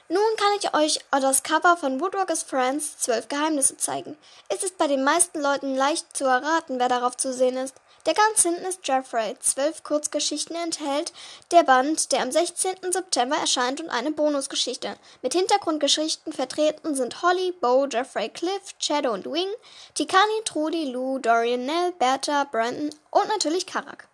Nun 0.07 0.23
kann 0.37 0.51
ich 0.59 0.73
euch 0.73 0.99
das 1.11 1.43
Cover 1.43 1.75
von 1.75 1.99
Woodwalkers 1.99 2.43
Friends 2.43 2.97
Zwölf 2.97 3.27
Geheimnisse 3.27 3.77
zeigen. 3.77 4.17
Es 4.47 4.63
ist 4.63 4.77
bei 4.77 4.87
den 4.87 5.03
meisten 5.03 5.41
Leuten 5.41 5.75
leicht 5.75 6.15
zu 6.15 6.25
erraten, 6.25 6.79
wer 6.79 6.87
darauf 6.87 7.17
zu 7.17 7.33
sehen 7.33 7.57
ist. 7.57 7.75
Der 8.05 8.13
ganz 8.13 8.41
hinten 8.41 8.65
ist 8.65 8.87
Jeffrey. 8.87 9.35
Zwölf 9.39 9.83
Kurzgeschichten 9.83 10.55
enthält 10.55 11.13
der 11.51 11.63
Band, 11.63 12.11
der 12.11 12.21
am 12.21 12.31
16. 12.31 12.91
September 12.91 13.35
erscheint 13.35 13.81
und 13.81 13.89
eine 13.89 14.11
Bonusgeschichte. 14.11 14.95
Mit 15.21 15.33
Hintergrundgeschichten 15.33 16.33
vertreten 16.33 16.95
sind 16.95 17.21
Holly, 17.21 17.53
Bo, 17.59 17.85
Jeffrey, 17.87 18.29
Cliff, 18.29 18.73
Shadow 18.79 19.11
und 19.11 19.25
Wing, 19.25 19.49
Tikani, 19.95 20.43
Trudy, 20.45 20.85
Lou, 20.85 21.19
Dorian, 21.19 21.65
Nell, 21.65 21.91
Bertha, 21.99 22.45
Brandon 22.45 22.89
und 23.11 23.27
natürlich 23.27 23.65
Karak. 23.65 24.07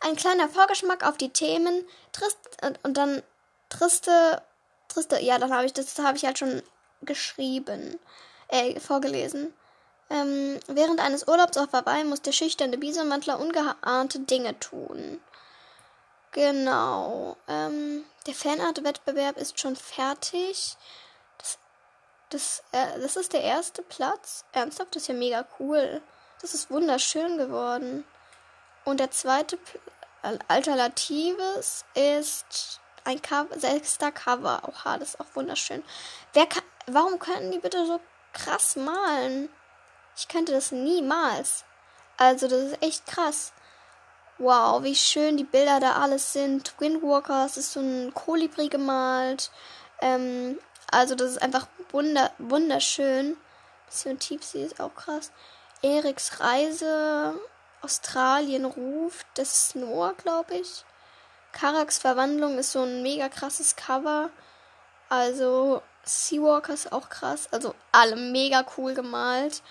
Ein 0.00 0.16
kleiner 0.16 0.48
Vorgeschmack 0.48 1.06
auf 1.06 1.16
die 1.16 1.30
Themen, 1.30 1.86
trist 2.12 2.38
und 2.82 2.96
dann 2.96 3.22
triste 3.68 4.42
triste. 4.88 5.20
Ja, 5.20 5.38
dann 5.38 5.52
habe 5.52 5.66
ich 5.66 5.72
das 5.72 5.98
habe 5.98 6.16
ich 6.16 6.24
halt 6.24 6.38
schon 6.38 6.62
geschrieben, 7.02 7.98
äh, 8.48 8.78
vorgelesen. 8.80 9.52
Ähm, 10.08 10.60
während 10.68 11.00
eines 11.00 11.26
Urlaubs 11.26 11.56
auf 11.56 11.72
Hawaii 11.72 12.04
muss 12.04 12.22
der 12.22 12.32
schüchterne 12.32 12.78
Bisonwandler 12.78 13.40
ungeahnte 13.40 14.20
Dinge 14.20 14.58
tun. 14.60 15.20
Genau. 16.32 17.36
Ähm, 17.48 18.04
der 18.26 18.34
Fanart-Wettbewerb 18.34 19.36
ist 19.38 19.58
schon 19.58 19.74
fertig. 19.74 20.76
Das, 21.38 21.58
das, 22.30 22.62
äh, 22.72 23.00
das 23.00 23.16
ist 23.16 23.32
der 23.32 23.42
erste 23.42 23.82
Platz. 23.82 24.44
Ernsthaft, 24.52 24.94
das 24.94 25.02
ist 25.02 25.08
ja 25.08 25.14
mega 25.14 25.46
cool. 25.58 26.02
Das 26.40 26.54
ist 26.54 26.70
wunderschön 26.70 27.38
geworden. 27.38 28.04
Und 28.84 29.00
der 29.00 29.10
zweite 29.10 29.56
P 29.56 29.78
Alternatives 30.48 31.84
ist 31.94 32.80
ein 33.04 33.20
sechster 33.56 34.10
Cover. 34.10 34.60
Oha, 34.66 34.98
das 34.98 35.10
ist 35.10 35.20
auch 35.20 35.34
wunderschön. 35.34 35.84
Wer 36.32 36.46
kann, 36.46 36.64
warum 36.86 37.18
können 37.18 37.52
die 37.52 37.60
bitte 37.60 37.86
so 37.86 38.00
krass 38.32 38.74
malen? 38.76 39.48
Ich 40.16 40.28
könnte 40.28 40.52
das 40.52 40.72
niemals. 40.72 41.64
Also, 42.16 42.48
das 42.48 42.60
ist 42.60 42.82
echt 42.82 43.06
krass. 43.06 43.52
Wow, 44.38 44.82
wie 44.82 44.94
schön 44.94 45.36
die 45.36 45.44
Bilder 45.44 45.80
da 45.80 45.92
alles 45.92 46.32
sind. 46.32 46.74
Windwalkers 46.78 47.56
ist 47.56 47.72
so 47.72 47.80
ein 47.80 48.12
Kolibri 48.14 48.68
gemalt. 48.68 49.50
Ähm, 50.00 50.58
also, 50.90 51.14
das 51.14 51.32
ist 51.32 51.42
einfach 51.42 51.66
wunder 51.90 52.30
wunderschön. 52.38 53.36
Bisschen 53.86 54.18
Tiefsee 54.18 54.64
ist 54.64 54.80
auch 54.80 54.94
krass. 54.94 55.32
Eriks 55.82 56.40
Reise. 56.40 57.34
Australien 57.82 58.64
ruft. 58.64 59.26
Das 59.34 59.52
ist 59.52 59.76
Noah, 59.76 60.14
glaube 60.14 60.56
ich. 60.56 60.84
Karaks 61.52 61.98
Verwandlung 61.98 62.58
ist 62.58 62.72
so 62.72 62.82
ein 62.82 63.02
mega 63.02 63.28
krasses 63.28 63.76
Cover. 63.76 64.30
Also 65.08 65.82
Seawalker 66.04 66.74
ist 66.74 66.92
auch 66.92 67.08
krass. 67.08 67.48
Also 67.52 67.74
alle 67.92 68.16
mega 68.16 68.64
cool 68.76 68.94
gemalt. 68.94 69.62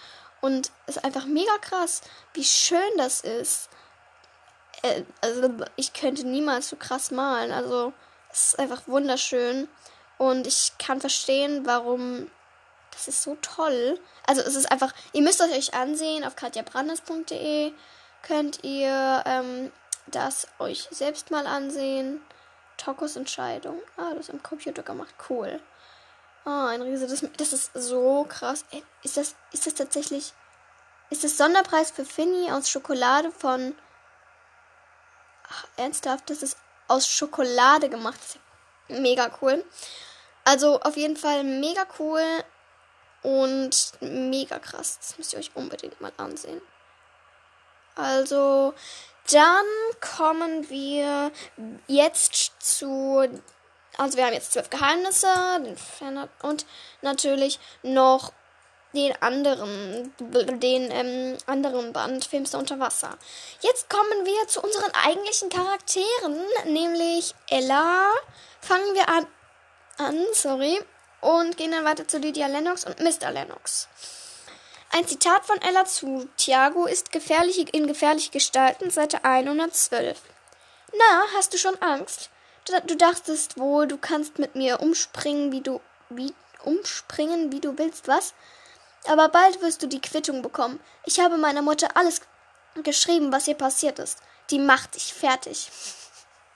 Und 0.46 0.70
ist 0.86 1.04
einfach 1.04 1.26
mega 1.26 1.58
krass, 1.60 2.02
wie 2.36 2.44
schön 2.44 2.80
das 2.98 3.22
ist. 3.22 3.68
Äh, 4.84 5.02
also 5.20 5.50
ich 5.76 5.94
könnte 5.94 6.28
niemals 6.28 6.70
so 6.70 6.76
krass 6.76 7.10
malen. 7.10 7.52
Also 7.52 7.94
es 8.32 8.50
ist 8.50 8.60
einfach 8.60 8.88
wunderschön. 8.88 9.68
Und 10.20 10.46
ich 10.46 10.74
kann 10.78 11.02
verstehen, 11.02 11.66
warum 11.66 12.30
das 12.92 13.08
ist 13.08 13.24
so 13.24 13.36
toll. 13.42 14.00
Also 14.28 14.44
es 14.44 14.56
ist 14.56 14.72
einfach, 14.72 14.94
ihr 15.14 15.24
müsst 15.24 15.42
es 15.42 15.52
euch 15.52 15.74
ansehen 15.74 16.24
auf 16.24 16.36
katjabrandes.de 16.36 17.74
könnt 18.22 18.64
ihr 18.64 19.24
ähm, 19.26 19.72
das 20.06 20.48
euch 20.60 20.88
selbst 20.92 21.32
mal 21.32 21.48
ansehen. 21.48 22.22
Tokos 22.78 23.16
Entscheidung. 23.16 23.82
Ah, 23.98 24.12
das 24.14 24.28
ist 24.28 24.30
am 24.30 24.44
Computer 24.44 24.84
gemacht. 24.84 25.16
Cool. 25.28 25.60
Ah, 26.46 26.68
ein 26.68 26.82
Riese. 26.82 27.08
Das, 27.08 27.26
das 27.38 27.54
ist 27.54 27.72
so 27.74 28.26
krass. 28.30 28.64
Ist 29.04 29.18
das, 29.18 29.36
ist 29.52 29.68
das 29.68 29.74
tatsächlich. 29.74 30.34
Ist 31.10 31.24
das 31.24 31.38
Sonderpreis 31.38 31.92
für 31.92 32.06
Finny 32.06 32.52
aus 32.52 32.70
Schokolade 32.70 33.32
von. 33.32 33.76
Ach, 35.50 35.68
ernsthaft? 35.76 36.30
Das 36.30 36.42
ist 36.42 36.58
aus 36.88 37.08
Schokolade 37.08 37.90
gemacht. 37.90 38.20
Ja 38.34 38.42
mega 38.88 39.32
cool. 39.42 39.64
Also 40.44 40.80
auf 40.82 40.96
jeden 40.96 41.18
Fall 41.18 41.44
mega 41.44 41.86
cool 42.00 42.22
und 43.24 43.94
mega 44.02 44.60
krass. 44.60 45.00
Das 45.00 45.18
müsst 45.18 45.34
ihr 45.34 45.40
euch 45.40 45.52
unbedingt 45.56 46.00
mal 46.02 46.12
ansehen. 46.18 46.62
Also, 47.96 48.74
dann 49.32 49.66
kommen 50.02 50.70
wir 50.70 51.32
jetzt 51.88 52.54
zu. 52.60 53.28
Also, 53.98 54.18
wir 54.18 54.26
haben 54.26 54.34
jetzt 54.34 54.54
zwölf 54.54 54.70
Geheimnisse 54.70 55.28
und 56.42 56.66
natürlich 57.02 57.60
noch 57.84 58.32
den 58.96 59.14
anderen, 59.22 60.14
den 60.20 60.90
ähm, 60.92 61.38
anderen 61.46 61.94
Band 61.94 62.26
Filmster 62.26 62.58
unter 62.58 62.80
Wasser. 62.80 63.18
Jetzt 63.62 63.90
kommen 63.90 64.26
wir 64.26 64.48
zu 64.48 64.62
unseren 64.62 64.92
eigentlichen 65.06 65.50
Charakteren, 65.50 66.38
nämlich 66.66 67.36
Ella. 67.50 68.10
Fangen 68.62 68.94
wir 68.96 69.10
an, 69.10 69.28
an 69.98 70.26
sorry, 70.34 70.82
und 71.22 71.58
gehen 71.58 71.72
dann 71.72 71.86
weiter 71.86 72.08
zu 72.08 72.18
Lydia 72.18 72.48
Lennox 72.48 72.86
und 72.86 73.00
Mr. 73.00 73.32
Lennox. 73.32 73.88
Ein 74.92 75.08
Zitat 75.08 75.46
von 75.46 75.62
Ella 75.62 75.86
zu 75.86 76.30
Thiago 76.38 76.86
ist 76.86 77.12
gefährliche, 77.12 77.66
in 77.72 77.88
gefährliche 77.88 78.32
Gestalten, 78.32 78.90
Seite 78.92 79.24
112. 79.24 80.18
Na, 80.94 81.24
hast 81.36 81.54
du 81.54 81.58
schon 81.58 81.76
Angst? 81.82 82.30
Du, 82.66 82.82
du 82.82 82.96
dachtest 82.96 83.58
wohl, 83.58 83.88
du 83.88 83.98
kannst 83.98 84.40
mit 84.40 84.56
mir 84.56 84.80
umspringen, 84.80 85.52
wie 85.52 85.62
du, 85.62 85.82
wie, 86.10 86.34
umspringen, 86.64 87.52
wie 87.52 87.60
du 87.60 87.78
willst, 87.78 88.08
was? 88.08 88.34
Aber 89.08 89.30
bald 89.30 89.62
wirst 89.62 89.84
du 89.84 89.88
die 89.88 90.02
Quittung 90.02 90.42
bekommen. 90.42 90.80
Ich 91.06 91.20
habe 91.20 91.38
meiner 91.38 91.62
Mutter 91.62 91.96
alles 91.96 92.22
geschrieben, 92.84 93.32
was 93.32 93.48
ihr 93.48 93.54
passiert 93.56 94.00
ist. 94.00 94.20
Die 94.50 94.60
macht 94.60 94.96
dich 94.96 95.14
fertig. 95.14 95.70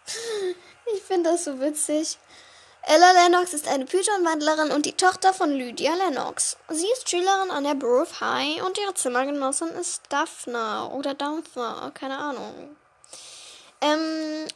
ich 0.94 1.01
finde 1.04 1.32
das 1.32 1.46
so 1.46 1.60
witzig. 1.60 2.18
Ella 2.84 3.12
Lennox 3.12 3.54
ist 3.54 3.68
eine 3.68 3.86
Python-Wandlerin 3.86 4.72
und 4.72 4.86
die 4.86 4.94
Tochter 4.94 5.34
von 5.34 5.51
Lydia 5.51 5.94
Lennox. 5.94 6.58
Sie 6.70 6.88
ist 6.94 7.10
Schülerin 7.10 7.51
an 7.51 7.66
der 7.66 7.75
Borough 7.75 8.20
High 8.20 8.63
und 8.63 8.78
ihre 8.80 8.94
Zimmergenossin 8.94 9.70
ist 9.70 10.01
Daphne 10.10 10.89
oder 10.94 11.13
Daphne, 11.13 11.92
keine 11.94 12.18
Ahnung. 12.18 12.75
Ähm, 13.82 14.48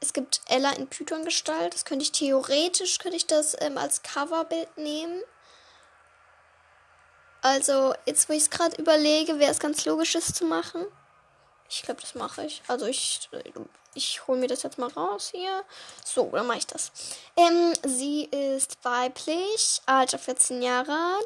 es 0.00 0.12
gibt 0.12 0.40
Ella 0.48 0.72
in 0.72 0.88
Python-Gestalt. 0.88 1.74
Das 1.74 1.84
könnte 1.84 2.04
ich 2.04 2.12
theoretisch, 2.12 2.98
könnte 2.98 3.16
ich 3.16 3.26
das 3.26 3.56
ähm, 3.60 3.78
als 3.78 4.02
Coverbild 4.02 4.76
nehmen. 4.76 5.22
Also, 7.42 7.94
jetzt 8.06 8.28
wo 8.28 8.32
ich 8.32 8.42
es 8.42 8.50
gerade 8.50 8.76
überlege, 8.76 9.38
wäre 9.38 9.50
es 9.50 9.60
ganz 9.60 9.84
logisch, 9.84 10.12
das 10.12 10.34
zu 10.34 10.44
machen. 10.44 10.84
Ich 11.68 11.82
glaube, 11.82 12.00
das 12.00 12.14
mache 12.14 12.44
ich. 12.44 12.62
Also 12.66 12.86
ich 12.86 13.30
ich 13.94 14.26
hole 14.26 14.38
mir 14.38 14.46
das 14.46 14.62
jetzt 14.62 14.78
mal 14.78 14.90
raus 14.90 15.30
hier. 15.32 15.64
So, 16.04 16.30
dann 16.32 16.46
mache 16.46 16.58
ich 16.58 16.66
das. 16.66 16.92
Ähm, 17.36 17.72
sie 17.84 18.24
ist 18.24 18.78
weiblich, 18.82 19.80
Alter 19.86 20.18
14 20.18 20.62
Jahre, 20.62 21.18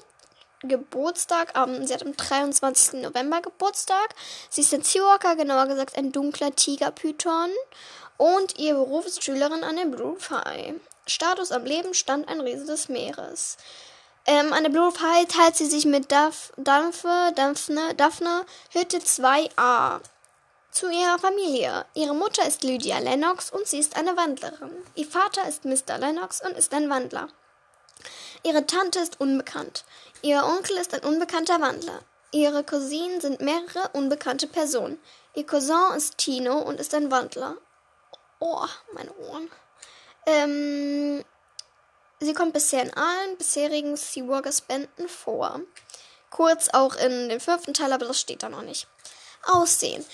Geburtstag, 0.62 1.52
ähm, 1.56 1.86
sie 1.86 1.92
hat 1.92 2.04
am 2.04 2.16
23. 2.16 3.02
November 3.02 3.42
Geburtstag. 3.42 4.14
Sie 4.48 4.62
ist 4.62 4.72
ein 4.72 4.82
Seawalker, 4.82 5.36
genauer 5.36 5.66
gesagt 5.66 5.96
ein 5.98 6.12
dunkler 6.12 6.54
Tigerpython. 6.54 7.50
Und 8.16 8.58
ihr 8.58 8.74
Beruf 8.74 9.06
ist 9.06 9.24
Schülerin 9.24 9.64
an 9.64 9.76
der 9.76 9.86
Blue 9.86 10.16
High. 10.30 10.74
Status 11.06 11.52
am 11.52 11.64
Leben 11.64 11.94
stand 11.94 12.28
ein 12.28 12.40
Riese 12.40 12.66
des 12.66 12.88
Meeres. 12.88 13.56
Ähm, 14.26 14.52
an 14.52 14.62
der 14.62 14.70
Blue 14.70 14.92
High 15.00 15.26
teilt 15.28 15.56
sie 15.56 15.66
sich 15.66 15.84
mit 15.84 16.10
Daph 16.10 16.52
Daphne, 16.56 17.32
Daphne, 17.34 17.94
Daphne 17.94 18.46
Hütte 18.70 18.98
2a 18.98 20.00
zu 20.70 20.90
ihrer 20.90 21.18
Familie. 21.18 21.84
Ihre 21.94 22.14
Mutter 22.14 22.46
ist 22.46 22.64
Lydia 22.64 22.98
Lennox 22.98 23.50
und 23.50 23.66
sie 23.66 23.78
ist 23.78 23.96
eine 23.96 24.16
Wandlerin. 24.16 24.72
Ihr 24.94 25.06
Vater 25.06 25.46
ist 25.46 25.64
Mr. 25.64 25.98
Lennox 25.98 26.40
und 26.40 26.56
ist 26.56 26.72
ein 26.72 26.88
Wandler. 26.88 27.28
Ihre 28.42 28.66
Tante 28.66 28.98
ist 29.00 29.20
unbekannt. 29.20 29.84
Ihr 30.22 30.42
Onkel 30.44 30.76
ist 30.78 30.94
ein 30.94 31.04
unbekannter 31.04 31.60
Wandler. 31.60 32.00
Ihre 32.32 32.64
Cousinen 32.64 33.20
sind 33.20 33.40
mehrere 33.40 33.90
unbekannte 33.92 34.46
Personen. 34.46 34.98
Ihr 35.34 35.46
Cousin 35.46 35.96
ist 35.96 36.18
Tino 36.18 36.58
und 36.58 36.80
ist 36.80 36.94
ein 36.94 37.10
Wandler. 37.10 37.56
Oh, 38.38 38.66
meine 38.92 39.12
Ohren. 39.16 39.50
Ähm, 40.26 41.24
sie 42.20 42.34
kommt 42.34 42.52
bisher 42.52 42.82
in 42.82 42.94
allen 42.94 43.36
bisherigen 43.36 43.96
Seawalkers 43.96 44.62
Bänden 44.62 45.08
vor. 45.08 45.60
Kurz 46.30 46.68
auch 46.70 46.96
in 46.96 47.28
dem 47.28 47.40
fünften 47.40 47.74
Teil, 47.74 47.92
aber 47.92 48.06
das 48.06 48.20
steht 48.20 48.42
da 48.42 48.48
noch 48.48 48.62
nicht. 48.62 48.88
Aussehen. 49.46 50.04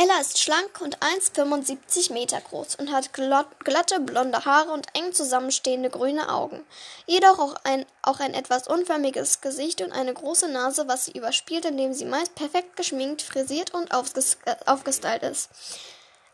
Ella 0.00 0.20
ist 0.20 0.38
schlank 0.38 0.80
und 0.80 0.98
1,75 0.98 2.12
Meter 2.12 2.40
groß 2.40 2.76
und 2.76 2.92
hat 2.92 3.12
glatte 3.12 3.98
blonde 4.00 4.44
Haare 4.44 4.70
und 4.70 4.86
eng 4.94 5.12
zusammenstehende 5.12 5.90
grüne 5.90 6.28
Augen. 6.32 6.64
Jedoch 7.06 7.38
auch 7.38 7.56
ein, 7.64 7.84
auch 8.02 8.20
ein 8.20 8.34
etwas 8.34 8.68
unförmiges 8.68 9.40
Gesicht 9.40 9.82
und 9.82 9.90
eine 9.92 10.14
große 10.14 10.48
Nase, 10.48 10.86
was 10.86 11.06
sie 11.06 11.12
überspielt, 11.12 11.64
indem 11.64 11.94
sie 11.94 12.04
meist 12.04 12.34
perfekt 12.36 12.76
geschminkt, 12.76 13.22
frisiert 13.22 13.74
und 13.74 13.92
aufges 13.92 14.38
äh, 14.44 14.54
aufgestylt 14.66 15.22
ist. 15.22 15.48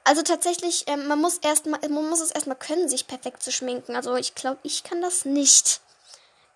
Also 0.04 0.23
tatsächlich, 0.23 0.87
äh, 0.87 0.99
man 0.99 1.20
muss 1.20 1.38
erstmal, 1.38 1.80
man 1.88 2.08
muss 2.08 2.20
es 2.20 2.30
erstmal 2.30 2.58
können, 2.58 2.88
sich 2.88 3.06
perfekt 3.06 3.42
zu 3.42 3.50
schminken. 3.50 3.96
Also 3.96 4.14
ich 4.16 4.34
glaube, 4.34 4.61
ich 4.62 4.84
kann 4.84 5.00
das 5.00 5.25
nicht. 5.25 5.80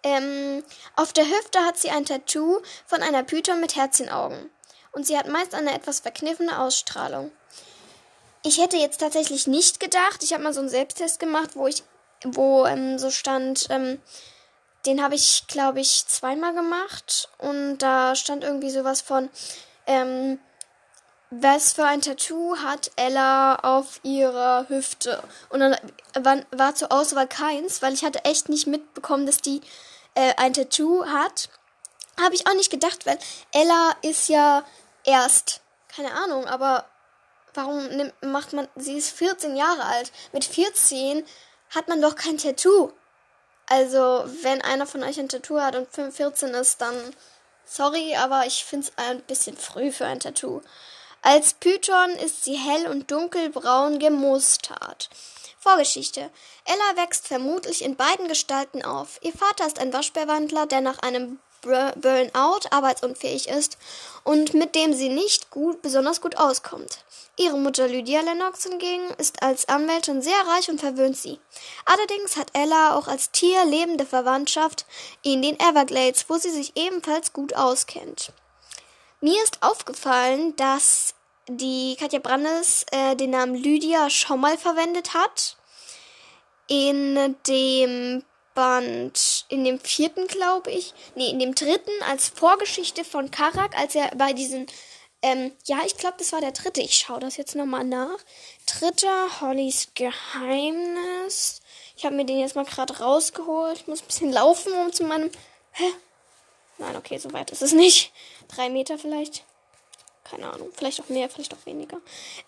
Ähm, 0.04 0.62
auf 0.94 1.12
der 1.12 1.24
Hüfte 1.24 1.60
hat 1.64 1.76
sie 1.76 1.90
ein 1.90 2.04
Tattoo 2.04 2.60
von 2.86 3.02
einer 3.02 3.24
Python 3.24 3.60
mit 3.60 3.74
Herzchenaugen 3.74 4.50
und 4.92 5.06
sie 5.06 5.18
hat 5.18 5.28
meist 5.28 5.54
eine 5.54 5.74
etwas 5.74 6.00
verkniffene 6.00 6.60
Ausstrahlung. 6.60 7.32
Ich 8.44 8.60
hätte 8.60 8.76
jetzt 8.76 8.98
tatsächlich 8.98 9.46
nicht 9.46 9.80
gedacht, 9.80 10.22
ich 10.22 10.32
habe 10.32 10.44
mal 10.44 10.54
so 10.54 10.60
einen 10.60 10.68
Selbsttest 10.68 11.18
gemacht, 11.18 11.50
wo 11.54 11.66
ich, 11.66 11.82
wo 12.24 12.64
ähm, 12.66 12.98
so 12.98 13.10
stand, 13.10 13.66
ähm, 13.70 14.00
den 14.86 15.02
habe 15.02 15.16
ich, 15.16 15.46
glaube 15.48 15.80
ich, 15.80 16.06
zweimal 16.06 16.54
gemacht 16.54 17.28
und 17.38 17.78
da 17.78 18.14
stand 18.14 18.44
irgendwie 18.44 18.70
sowas 18.70 19.00
von, 19.00 19.28
ähm, 19.86 20.38
was 21.30 21.72
für 21.72 21.84
ein 21.84 22.00
Tattoo 22.00 22.56
hat 22.58 22.90
Ella 22.96 23.56
auf 23.56 24.00
ihrer 24.02 24.68
Hüfte? 24.68 25.22
Und 25.50 25.60
dann 25.60 25.76
war, 26.50 26.74
zur 26.74 26.90
Auswahl 26.90 27.28
keins, 27.28 27.82
weil 27.82 27.92
ich 27.92 28.04
hatte 28.04 28.24
echt 28.24 28.48
nicht 28.48 28.66
mitbekommen, 28.66 29.26
dass 29.26 29.42
die 29.42 29.60
äh, 30.14 30.34
ein 30.36 30.54
Tattoo 30.54 31.04
hat 31.06 31.50
Habe 32.20 32.34
ich 32.34 32.46
auch 32.46 32.54
nicht 32.54 32.70
gedacht, 32.70 33.06
weil 33.06 33.18
Ella 33.52 33.94
ist 34.02 34.28
ja 34.28 34.64
erst, 35.04 35.60
keine 35.94 36.12
Ahnung, 36.12 36.46
aber 36.46 36.86
warum 37.54 37.86
nimmt, 37.88 38.14
macht 38.22 38.52
man, 38.52 38.68
sie 38.76 38.96
ist 38.96 39.10
14 39.10 39.56
Jahre 39.56 39.84
alt. 39.84 40.10
Mit 40.32 40.44
14 40.44 41.24
hat 41.70 41.88
man 41.88 42.00
doch 42.00 42.16
kein 42.16 42.38
Tattoo. 42.38 42.92
Also, 43.68 44.24
wenn 44.42 44.62
einer 44.62 44.86
von 44.86 45.02
euch 45.02 45.20
ein 45.20 45.28
Tattoo 45.28 45.60
hat 45.60 45.76
und 45.76 45.88
14 45.90 46.48
ist, 46.54 46.80
dann 46.80 47.14
sorry, 47.66 48.16
aber 48.16 48.46
ich 48.46 48.64
finde 48.64 48.86
es 48.86 48.92
ein 48.96 49.20
bisschen 49.22 49.56
früh 49.56 49.92
für 49.92 50.06
ein 50.06 50.20
Tattoo. 50.20 50.62
Als 51.22 51.54
Python 51.54 52.10
ist 52.24 52.44
sie 52.44 52.56
hell 52.56 52.86
und 52.86 53.10
dunkelbraun 53.10 53.98
gemustert. 53.98 55.10
Vorgeschichte. 55.58 56.30
Ella 56.64 57.02
wächst 57.02 57.26
vermutlich 57.26 57.84
in 57.84 57.96
beiden 57.96 58.28
Gestalten 58.28 58.84
auf. 58.84 59.18
Ihr 59.22 59.32
Vater 59.32 59.66
ist 59.66 59.80
ein 59.80 59.92
Waschbärwandler, 59.92 60.66
der 60.66 60.80
nach 60.80 61.00
einem 61.00 61.40
Burnout 61.60 62.68
arbeitsunfähig 62.70 63.48
ist 63.48 63.78
und 64.22 64.54
mit 64.54 64.76
dem 64.76 64.94
sie 64.94 65.08
nicht 65.08 65.50
gut, 65.50 65.82
besonders 65.82 66.20
gut 66.20 66.36
auskommt. 66.36 66.98
Ihre 67.36 67.58
Mutter 67.58 67.88
Lydia 67.88 68.20
Lennox 68.20 68.64
hingegen 68.64 69.10
ist 69.18 69.42
als 69.42 69.68
Anwältin 69.68 70.22
sehr 70.22 70.40
reich 70.46 70.70
und 70.70 70.80
verwöhnt 70.80 71.16
sie. 71.16 71.40
Allerdings 71.84 72.36
hat 72.36 72.50
Ella 72.52 72.96
auch 72.96 73.08
als 73.08 73.32
Tier 73.32 73.64
lebende 73.64 74.06
Verwandtschaft 74.06 74.86
in 75.22 75.42
den 75.42 75.58
Everglades, 75.58 76.26
wo 76.28 76.36
sie 76.36 76.50
sich 76.50 76.76
ebenfalls 76.76 77.32
gut 77.32 77.54
auskennt. 77.54 78.32
Mir 79.20 79.42
ist 79.42 79.62
aufgefallen, 79.62 80.54
dass 80.56 81.14
die 81.48 81.96
Katja 81.98 82.18
Brandes 82.18 82.84
äh, 82.92 83.16
den 83.16 83.30
Namen 83.30 83.54
Lydia 83.54 84.10
schon 84.10 84.40
mal 84.40 84.56
verwendet 84.56 85.14
hat. 85.14 85.56
In 86.68 87.36
dem 87.46 88.24
Band, 88.54 89.46
in 89.48 89.64
dem 89.64 89.80
vierten, 89.80 90.26
glaube 90.26 90.70
ich, 90.70 90.92
nee, 91.14 91.30
in 91.30 91.38
dem 91.38 91.54
dritten 91.54 92.02
als 92.08 92.28
Vorgeschichte 92.28 93.04
von 93.04 93.30
Karak, 93.30 93.76
als 93.78 93.94
er 93.94 94.14
bei 94.16 94.32
diesen 94.32 94.66
ähm, 95.20 95.52
ja, 95.64 95.78
ich 95.84 95.96
glaube, 95.96 96.16
das 96.18 96.32
war 96.32 96.40
der 96.40 96.52
dritte. 96.52 96.80
Ich 96.80 96.94
schaue 96.94 97.18
das 97.18 97.36
jetzt 97.36 97.56
nochmal 97.56 97.84
nach. 97.84 98.18
Dritter, 98.66 99.40
Hollys 99.40 99.88
Geheimnis. 99.94 101.60
Ich 101.96 102.04
habe 102.04 102.14
mir 102.14 102.24
den 102.24 102.38
jetzt 102.38 102.54
mal 102.54 102.64
gerade 102.64 102.98
rausgeholt. 102.98 103.78
Ich 103.78 103.86
muss 103.88 104.02
ein 104.02 104.06
bisschen 104.06 104.32
laufen, 104.32 104.72
um 104.74 104.92
zu 104.92 105.02
meinem. 105.04 105.30
Hä? 105.72 105.90
Nein, 106.78 106.96
okay, 106.96 107.18
so 107.18 107.32
weit 107.32 107.50
ist 107.50 107.62
es 107.62 107.72
nicht. 107.72 108.12
Drei 108.48 108.68
Meter 108.68 108.98
vielleicht. 108.98 109.44
Keine 110.24 110.50
Ahnung. 110.50 110.70
Vielleicht 110.76 111.00
auch 111.00 111.08
mehr, 111.08 111.28
vielleicht 111.28 111.54
auch 111.54 111.66
weniger. 111.66 111.98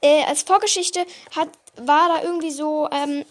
Äh, 0.00 0.24
als 0.24 0.42
Vorgeschichte 0.42 1.04
hat, 1.34 1.48
war 1.76 2.08
da 2.08 2.22
irgendwie 2.22 2.50
so 2.50 2.88
ähm, 2.92 3.24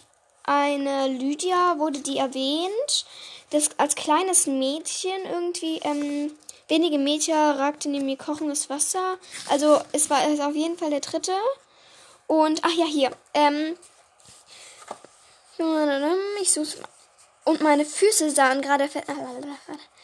eine 0.44 1.08
Lydia, 1.08 1.78
wurde 1.78 2.00
die 2.00 2.18
erwähnt. 2.18 3.06
Das 3.50 3.70
als 3.78 3.94
kleines 3.94 4.46
Mädchen 4.46 5.24
irgendwie 5.24 5.78
ähm, 5.78 6.32
Wenige 6.70 6.98
Meter 6.98 7.58
ragte 7.58 7.88
neben 7.88 8.06
mir 8.06 8.16
kochendes 8.16 8.70
Wasser. 8.70 9.18
Also 9.48 9.80
es 9.90 10.08
war 10.08 10.24
es 10.28 10.38
auf 10.38 10.54
jeden 10.54 10.78
Fall 10.78 10.90
der 10.90 11.00
dritte. 11.00 11.32
Und, 12.28 12.60
ach 12.62 12.72
ja, 12.72 12.84
hier. 12.84 13.10
Ähm, 13.34 13.76
ich 16.40 16.52
such's 16.52 16.76
mal. 16.76 16.88
Und 17.42 17.60
meine 17.60 17.84
Füße 17.84 18.30
sahen 18.30 18.62
gerade. 18.62 18.88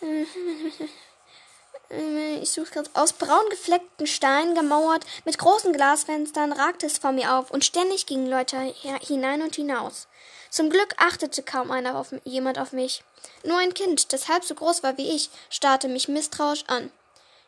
Ich 2.42 2.50
suche 2.50 2.70
gerade 2.70 2.90
aus 2.92 3.14
braun 3.14 3.48
gefleckten 3.48 4.06
Stein 4.06 4.54
gemauert, 4.54 5.06
mit 5.24 5.38
großen 5.38 5.72
Glasfenstern 5.72 6.52
ragte 6.52 6.84
es 6.84 6.98
vor 6.98 7.12
mir 7.12 7.34
auf 7.34 7.50
und 7.50 7.64
ständig 7.64 8.04
gingen 8.04 8.26
Leute 8.26 8.58
hinein 9.00 9.40
und 9.40 9.56
hinaus. 9.56 10.06
Zum 10.50 10.68
Glück 10.68 10.94
achtete 10.98 11.42
kaum 11.42 11.70
einer 11.70 11.96
auf, 11.96 12.14
jemand 12.24 12.58
auf 12.58 12.72
mich. 12.72 13.02
Nur 13.42 13.56
ein 13.56 13.72
Kind, 13.72 14.12
das 14.12 14.28
halb 14.28 14.44
so 14.44 14.54
groß 14.54 14.82
war 14.82 14.98
wie 14.98 15.10
ich, 15.10 15.30
starrte 15.48 15.88
mich 15.88 16.08
misstrauisch 16.08 16.64
an. 16.66 16.90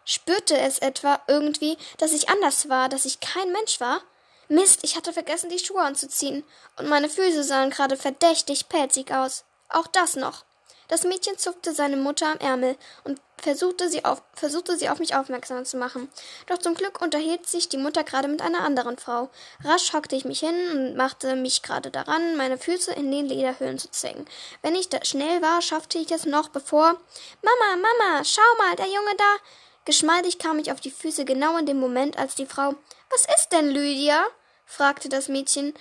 Spürte 0.06 0.56
es 0.56 0.78
etwa 0.78 1.20
irgendwie, 1.26 1.76
dass 1.98 2.12
ich 2.12 2.30
anders 2.30 2.70
war, 2.70 2.88
dass 2.88 3.04
ich 3.04 3.20
kein 3.20 3.52
Mensch 3.52 3.78
war? 3.78 4.00
Mist, 4.48 4.80
ich 4.82 4.96
hatte 4.96 5.12
vergessen, 5.12 5.50
die 5.50 5.58
Schuhe 5.58 5.82
anzuziehen, 5.82 6.44
und 6.76 6.88
meine 6.88 7.08
Füße 7.08 7.44
sahen 7.44 7.70
gerade 7.70 7.96
verdächtig 7.96 8.68
pelzig 8.68 9.12
aus. 9.12 9.44
Auch 9.68 9.86
das 9.86 10.16
noch. 10.16 10.44
Das 10.90 11.04
Mädchen 11.04 11.38
zupfte 11.38 11.72
seine 11.72 11.96
Mutter 11.96 12.26
am 12.26 12.38
Ärmel 12.38 12.76
und 13.04 13.20
versuchte 13.38 13.88
sie, 13.88 14.04
auf, 14.04 14.22
versuchte 14.34 14.76
sie 14.76 14.88
auf 14.88 14.98
mich 14.98 15.14
aufmerksam 15.14 15.64
zu 15.64 15.76
machen. 15.76 16.10
Doch 16.48 16.58
zum 16.58 16.74
Glück 16.74 17.00
unterhielt 17.00 17.46
sich 17.46 17.68
die 17.68 17.76
Mutter 17.76 18.02
gerade 18.02 18.26
mit 18.26 18.42
einer 18.42 18.62
anderen 18.62 18.98
Frau. 18.98 19.30
Rasch 19.62 19.92
hockte 19.92 20.16
ich 20.16 20.24
mich 20.24 20.40
hin 20.40 20.56
und 20.72 20.96
machte 20.96 21.36
mich 21.36 21.62
gerade 21.62 21.92
daran, 21.92 22.36
meine 22.36 22.58
Füße 22.58 22.92
in 22.92 23.12
den 23.12 23.26
Lederhöhlen 23.26 23.78
zu 23.78 23.88
zwängen. 23.92 24.26
Wenn 24.62 24.74
ich 24.74 24.88
da 24.88 25.04
schnell 25.04 25.40
war, 25.40 25.62
schaffte 25.62 25.96
ich 25.96 26.10
es 26.10 26.26
noch, 26.26 26.48
bevor 26.48 26.96
Mama, 27.40 27.76
Mama, 27.76 28.24
schau 28.24 28.42
mal, 28.58 28.74
der 28.74 28.86
Junge 28.86 29.14
da. 29.16 29.36
Geschmeidig 29.84 30.40
kam 30.40 30.58
ich 30.58 30.72
auf 30.72 30.80
die 30.80 30.90
Füße 30.90 31.24
genau 31.24 31.56
in 31.56 31.66
dem 31.66 31.78
Moment, 31.78 32.18
als 32.18 32.34
die 32.34 32.46
Frau 32.46 32.74
Was 33.10 33.26
ist 33.36 33.50
denn, 33.52 33.70
Lydia? 33.70 34.26
fragte 34.66 35.08
das 35.08 35.28
Mädchen, 35.28 35.72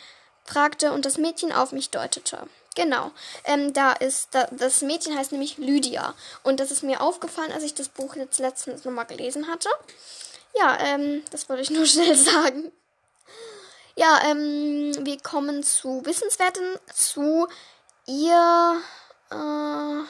fragte 0.44 0.94
und 0.94 1.06
das 1.06 1.18
Mädchen 1.18 1.52
auf 1.52 1.72
mich 1.72 1.90
deutete. 1.90 2.48
Genau. 2.76 3.12
Ähm, 3.46 3.74
da 3.74 3.94
ist, 3.94 4.30
da, 4.32 4.48
das 4.52 4.82
Mädchen 4.82 5.18
heißt 5.18 5.32
nämlich 5.32 5.58
Lydia. 5.58 6.14
Und 6.44 6.60
das 6.60 6.72
ist 6.72 6.84
mir 6.84 7.02
aufgefallen, 7.02 7.52
als 7.52 7.64
ich 7.64 7.74
das 7.74 7.90
Buch 7.90 8.16
jetzt 8.16 8.40
letztens 8.40 8.86
nochmal 8.86 9.06
gelesen 9.06 9.48
hatte. 9.48 9.70
Ja, 10.56 10.78
ähm, 10.80 11.24
das 11.32 11.50
wollte 11.50 11.64
ich 11.64 11.70
nur 11.70 11.86
schnell 11.88 12.16
sagen. 12.16 12.72
Ja, 13.96 14.22
ähm, 14.30 14.94
wir 15.06 15.20
kommen 15.20 15.64
zu 15.64 16.06
Wissenswerten, 16.06 16.64
zu 16.94 17.48
ihr. 18.06 18.82
Äh, 19.32 20.04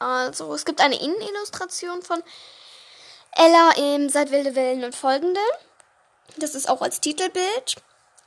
also, 0.00 0.54
es 0.54 0.64
gibt 0.64 0.80
eine 0.80 1.00
Innenillustration 1.00 2.02
von 2.02 2.22
Ella 3.32 3.70
im 3.76 4.08
Seit 4.08 4.30
wilde 4.30 4.54
Wellen 4.54 4.84
und 4.84 4.94
folgende. 4.94 5.40
Das 6.36 6.54
ist 6.54 6.68
auch 6.68 6.82
als 6.82 7.00
Titelbild. 7.00 7.76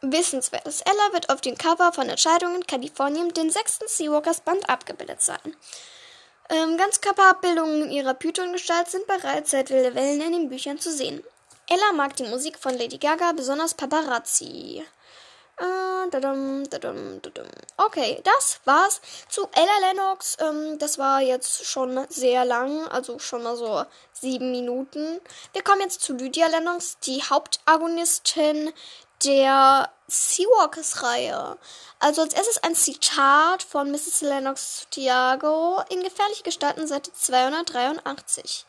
Wissenswertes. 0.02 0.82
Ella 0.82 1.14
wird 1.14 1.30
auf 1.30 1.42
dem 1.42 1.58
Cover 1.58 1.92
von 1.94 2.10
Entscheidungen 2.10 2.66
Kalifornien, 2.66 3.34
den 3.34 3.52
sechsten 3.52 3.88
Seawalkers 3.88 4.42
Band, 4.42 4.70
abgebildet 4.70 5.22
sein. 5.22 5.56
Ähm, 6.50 6.78
Ganzkörperabbildungen 6.78 7.92
ihrer 7.92 8.14
Python-Gestalt 8.14 8.90
sind 8.90 9.08
bereits 9.08 9.52
seit 9.52 9.70
wilde 9.70 9.96
Wellen 9.96 10.22
in 10.22 10.34
den 10.34 10.50
Büchern 10.50 10.80
zu 10.80 10.92
sehen. 10.92 11.24
Ella 11.70 11.94
mag 11.94 12.16
die 12.18 12.24
Musik 12.24 12.58
von 12.60 12.78
Lady 12.78 12.98
Gaga, 12.98 13.32
besonders 13.32 13.74
Paparazzi. 13.74 14.84
Äh, 15.58 15.66
okay, 17.78 18.22
das 18.24 18.60
war's 18.66 19.00
zu 19.30 19.48
Ella 19.54 19.92
Lennox. 19.92 20.38
Ähm, 20.40 20.80
das 20.80 20.98
war 20.98 21.22
jetzt 21.22 21.66
schon 21.66 22.06
sehr 22.10 22.44
lang, 22.46 22.88
also 22.88 23.20
schon 23.20 23.44
mal 23.44 23.56
so 23.56 23.86
sieben 24.12 24.52
Minuten. 24.52 25.22
Wir 25.54 25.62
kommen 25.62 25.82
jetzt 25.82 26.02
zu 26.02 26.14
Lydia 26.14 26.48
Lennox, 26.48 26.98
die 27.00 27.22
Hauptagonistin 27.22 28.74
der 29.24 29.90
Seawalkers-Reihe. 30.08 31.58
Also 32.00 32.22
als 32.22 32.34
erstes 32.34 32.64
ein 32.64 32.76
Zitat 32.76 33.64
von 33.64 33.92
Mrs. 33.92 34.22
Lennox 34.22 34.88
Thiago 34.90 35.82
in 35.90 36.04
Gefährliche 36.04 36.44
Gestalten, 36.44 36.88
Seite 36.88 37.14
283. 37.14 38.66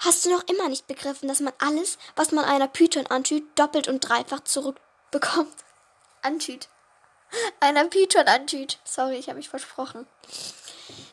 Hast 0.00 0.24
du 0.24 0.30
noch 0.30 0.44
immer 0.48 0.68
nicht 0.68 0.86
begriffen, 0.86 1.28
dass 1.28 1.40
man 1.40 1.52
alles, 1.58 1.98
was 2.16 2.32
man 2.32 2.44
einer 2.44 2.68
Python 2.68 3.06
antüt, 3.06 3.44
doppelt 3.58 3.88
und 3.88 4.00
dreifach 4.00 4.40
zurückbekommt? 4.40 5.54
Antüt. 6.22 6.68
Einer 7.60 7.84
Python 7.86 8.26
antüt. 8.26 8.78
Sorry, 8.84 9.16
ich 9.16 9.28
habe 9.28 9.36
mich 9.36 9.48
versprochen. 9.48 10.06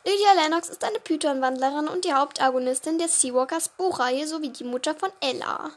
Lydia 0.05 0.33
Lennox 0.33 0.69
ist 0.69 0.83
eine 0.83 0.99
Python-Wandlerin 0.99 1.87
und 1.87 2.05
die 2.05 2.13
Hauptagonistin 2.13 2.97
der 2.97 3.07
Seawalkers 3.07 3.69
Buchreihe 3.69 4.27
sowie 4.27 4.49
die 4.49 4.63
Mutter 4.63 4.95
von 4.95 5.11
Ella. 5.19 5.71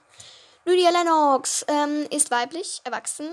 Lydia 0.67 0.89
Lennox 0.89 1.67
ähm, 1.69 2.07
ist 2.11 2.31
weiblich, 2.31 2.81
erwachsen 2.85 3.29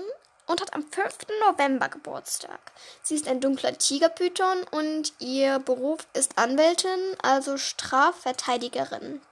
und 0.46 0.60
hat 0.60 0.74
am 0.74 0.82
5. 0.82 1.16
November 1.48 1.88
Geburtstag. 1.88 2.60
Sie 3.02 3.14
ist 3.14 3.26
ein 3.26 3.40
dunkler 3.40 3.78
Tigerpython 3.78 4.58
und 4.70 5.14
ihr 5.18 5.58
Beruf 5.58 6.06
ist 6.12 6.36
Anwältin, 6.36 7.00
also 7.22 7.56
Strafverteidigerin. 7.56 9.22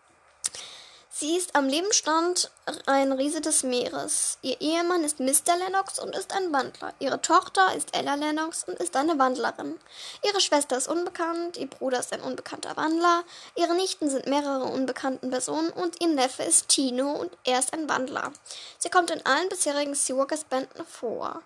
Sie 1.13 1.37
ist 1.37 1.57
am 1.57 1.67
Lebensstand 1.67 2.53
ein 2.87 3.11
Riese 3.11 3.41
des 3.41 3.65
Meeres. 3.65 4.39
Ihr 4.43 4.61
Ehemann 4.61 5.03
ist 5.03 5.19
Mr. 5.19 5.57
Lennox 5.59 5.99
und 5.99 6.15
ist 6.15 6.33
ein 6.33 6.53
Wandler. 6.53 6.95
Ihre 7.01 7.21
Tochter 7.21 7.75
ist 7.75 7.97
Ella 7.97 8.15
Lennox 8.15 8.63
und 8.63 8.79
ist 8.79 8.95
eine 8.95 9.19
Wandlerin. 9.19 9.81
Ihre 10.23 10.41
Schwester 10.41 10.77
ist 10.77 10.87
unbekannt, 10.87 11.57
ihr 11.57 11.67
Bruder 11.67 11.99
ist 11.99 12.13
ein 12.13 12.21
unbekannter 12.21 12.77
Wandler, 12.77 13.25
ihre 13.57 13.75
Nichten 13.75 14.09
sind 14.09 14.27
mehrere 14.27 14.67
unbekannten 14.67 15.31
Personen 15.31 15.71
und 15.71 16.01
ihr 16.01 16.09
Neffe 16.09 16.45
ist 16.45 16.69
Tino 16.69 17.11
und 17.11 17.37
er 17.43 17.59
ist 17.59 17.73
ein 17.73 17.89
Wandler. 17.89 18.33
Sie 18.79 18.89
kommt 18.89 19.11
in 19.11 19.27
allen 19.27 19.49
bisherigen 19.49 19.97
Seawalkers 19.97 20.45
Bänden 20.45 20.87
vor. 20.87 21.43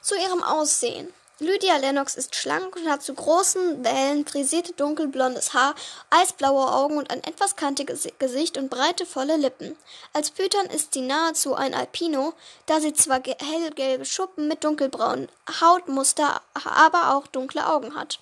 Zu 0.00 0.14
ihrem 0.14 0.44
Aussehen. 0.44 1.12
Lydia 1.40 1.76
Lennox 1.76 2.16
ist 2.16 2.34
schlank 2.34 2.74
und 2.74 2.88
hat 2.88 3.02
zu 3.02 3.14
großen 3.14 3.84
Wellen 3.84 4.26
frisierte 4.26 4.72
dunkelblondes 4.72 5.54
Haar, 5.54 5.76
eisblaue 6.10 6.72
Augen 6.72 6.98
und 6.98 7.10
ein 7.10 7.22
etwas 7.22 7.54
kantiges 7.54 8.08
Gesicht 8.18 8.58
und 8.58 8.70
breite, 8.70 9.06
volle 9.06 9.36
Lippen. 9.36 9.76
Als 10.12 10.32
Python 10.32 10.66
ist 10.66 10.94
sie 10.94 11.00
nahezu 11.00 11.54
ein 11.54 11.74
Alpino, 11.74 12.34
da 12.66 12.80
sie 12.80 12.92
zwar 12.92 13.22
hellgelbe 13.22 14.04
Schuppen 14.04 14.48
mit 14.48 14.64
dunkelbraunen 14.64 15.28
Hautmuster, 15.60 16.42
aber 16.64 17.14
auch 17.14 17.28
dunkle 17.28 17.68
Augen 17.68 17.94
hat. 17.94 18.18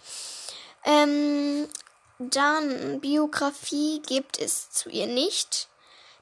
Ähm, 0.85 1.69
Dann 2.19 3.01
Biografie 3.01 4.03
gibt 4.07 4.39
es 4.39 4.71
zu 4.71 4.91
ihr 4.91 5.07
nicht. 5.07 5.69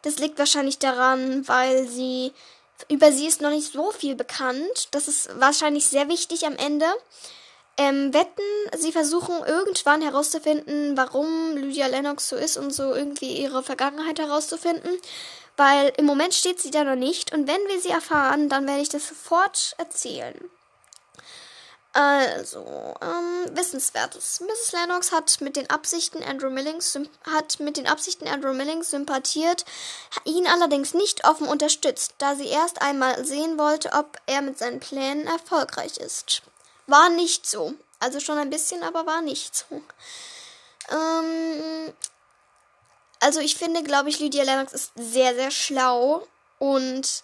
Das 0.02 0.18
liegt 0.18 0.38
wahrscheinlich 0.38 0.78
daran, 0.78 1.48
weil 1.48 1.88
sie 1.88 2.32
über 2.88 3.12
sie 3.12 3.26
ist 3.26 3.40
noch 3.40 3.50
nicht 3.50 3.72
so 3.72 3.90
viel 3.90 4.14
bekannt. 4.14 4.88
Das 4.90 5.08
ist 5.08 5.28
wahrscheinlich 5.40 5.86
sehr 5.86 6.08
wichtig 6.08 6.46
am 6.46 6.56
Ende. 6.56 6.86
Ähm, 7.76 8.14
wetten, 8.14 8.42
sie 8.76 8.92
versuchen 8.92 9.34
irgendwann 9.44 10.00
herauszufinden, 10.00 10.96
warum 10.96 11.56
Lydia 11.56 11.88
Lennox 11.88 12.28
so 12.28 12.36
ist 12.36 12.56
und 12.56 12.72
so 12.72 12.94
irgendwie 12.94 13.36
ihre 13.38 13.62
Vergangenheit 13.62 14.18
herauszufinden. 14.18 14.90
Weil 15.56 15.92
im 15.96 16.04
Moment 16.04 16.34
steht 16.34 16.60
sie 16.60 16.70
da 16.70 16.84
noch 16.84 16.96
nicht 16.96 17.32
und 17.32 17.48
wenn 17.48 17.60
wir 17.68 17.80
sie 17.80 17.90
erfahren, 17.90 18.48
dann 18.48 18.66
werde 18.66 18.82
ich 18.82 18.88
das 18.88 19.08
sofort 19.08 19.74
erzählen. 19.78 20.38
Also, 21.94 22.96
ähm, 23.00 23.56
wissenswertes. 23.56 24.40
Mrs. 24.40 24.72
Lennox 24.72 25.12
hat 25.12 25.40
mit 25.40 25.54
den 25.54 25.70
Absichten 25.70 26.24
Andrew 26.24 26.50
Millings 26.50 26.98
hat 27.24 27.60
mit 27.60 27.76
den 27.76 27.86
Absichten 27.86 28.26
Andrew 28.26 28.52
Millings 28.52 28.90
sympathiert, 28.90 29.64
ihn 30.24 30.48
allerdings 30.48 30.92
nicht 30.92 31.24
offen 31.24 31.46
unterstützt, 31.46 32.14
da 32.18 32.34
sie 32.34 32.48
erst 32.48 32.82
einmal 32.82 33.24
sehen 33.24 33.58
wollte, 33.58 33.92
ob 33.92 34.18
er 34.26 34.42
mit 34.42 34.58
seinen 34.58 34.80
Plänen 34.80 35.28
erfolgreich 35.28 35.96
ist. 35.98 36.42
War 36.88 37.10
nicht 37.10 37.46
so. 37.46 37.74
Also 38.00 38.18
schon 38.18 38.38
ein 38.38 38.50
bisschen, 38.50 38.82
aber 38.82 39.06
war 39.06 39.22
nicht 39.22 39.54
so. 39.54 39.80
Ähm, 40.90 41.92
also 43.20 43.38
ich 43.38 43.54
finde, 43.54 43.84
glaube 43.84 44.08
ich, 44.08 44.18
Lydia 44.18 44.42
Lennox 44.42 44.72
ist 44.72 44.90
sehr, 44.96 45.36
sehr 45.36 45.52
schlau 45.52 46.26
und 46.58 47.22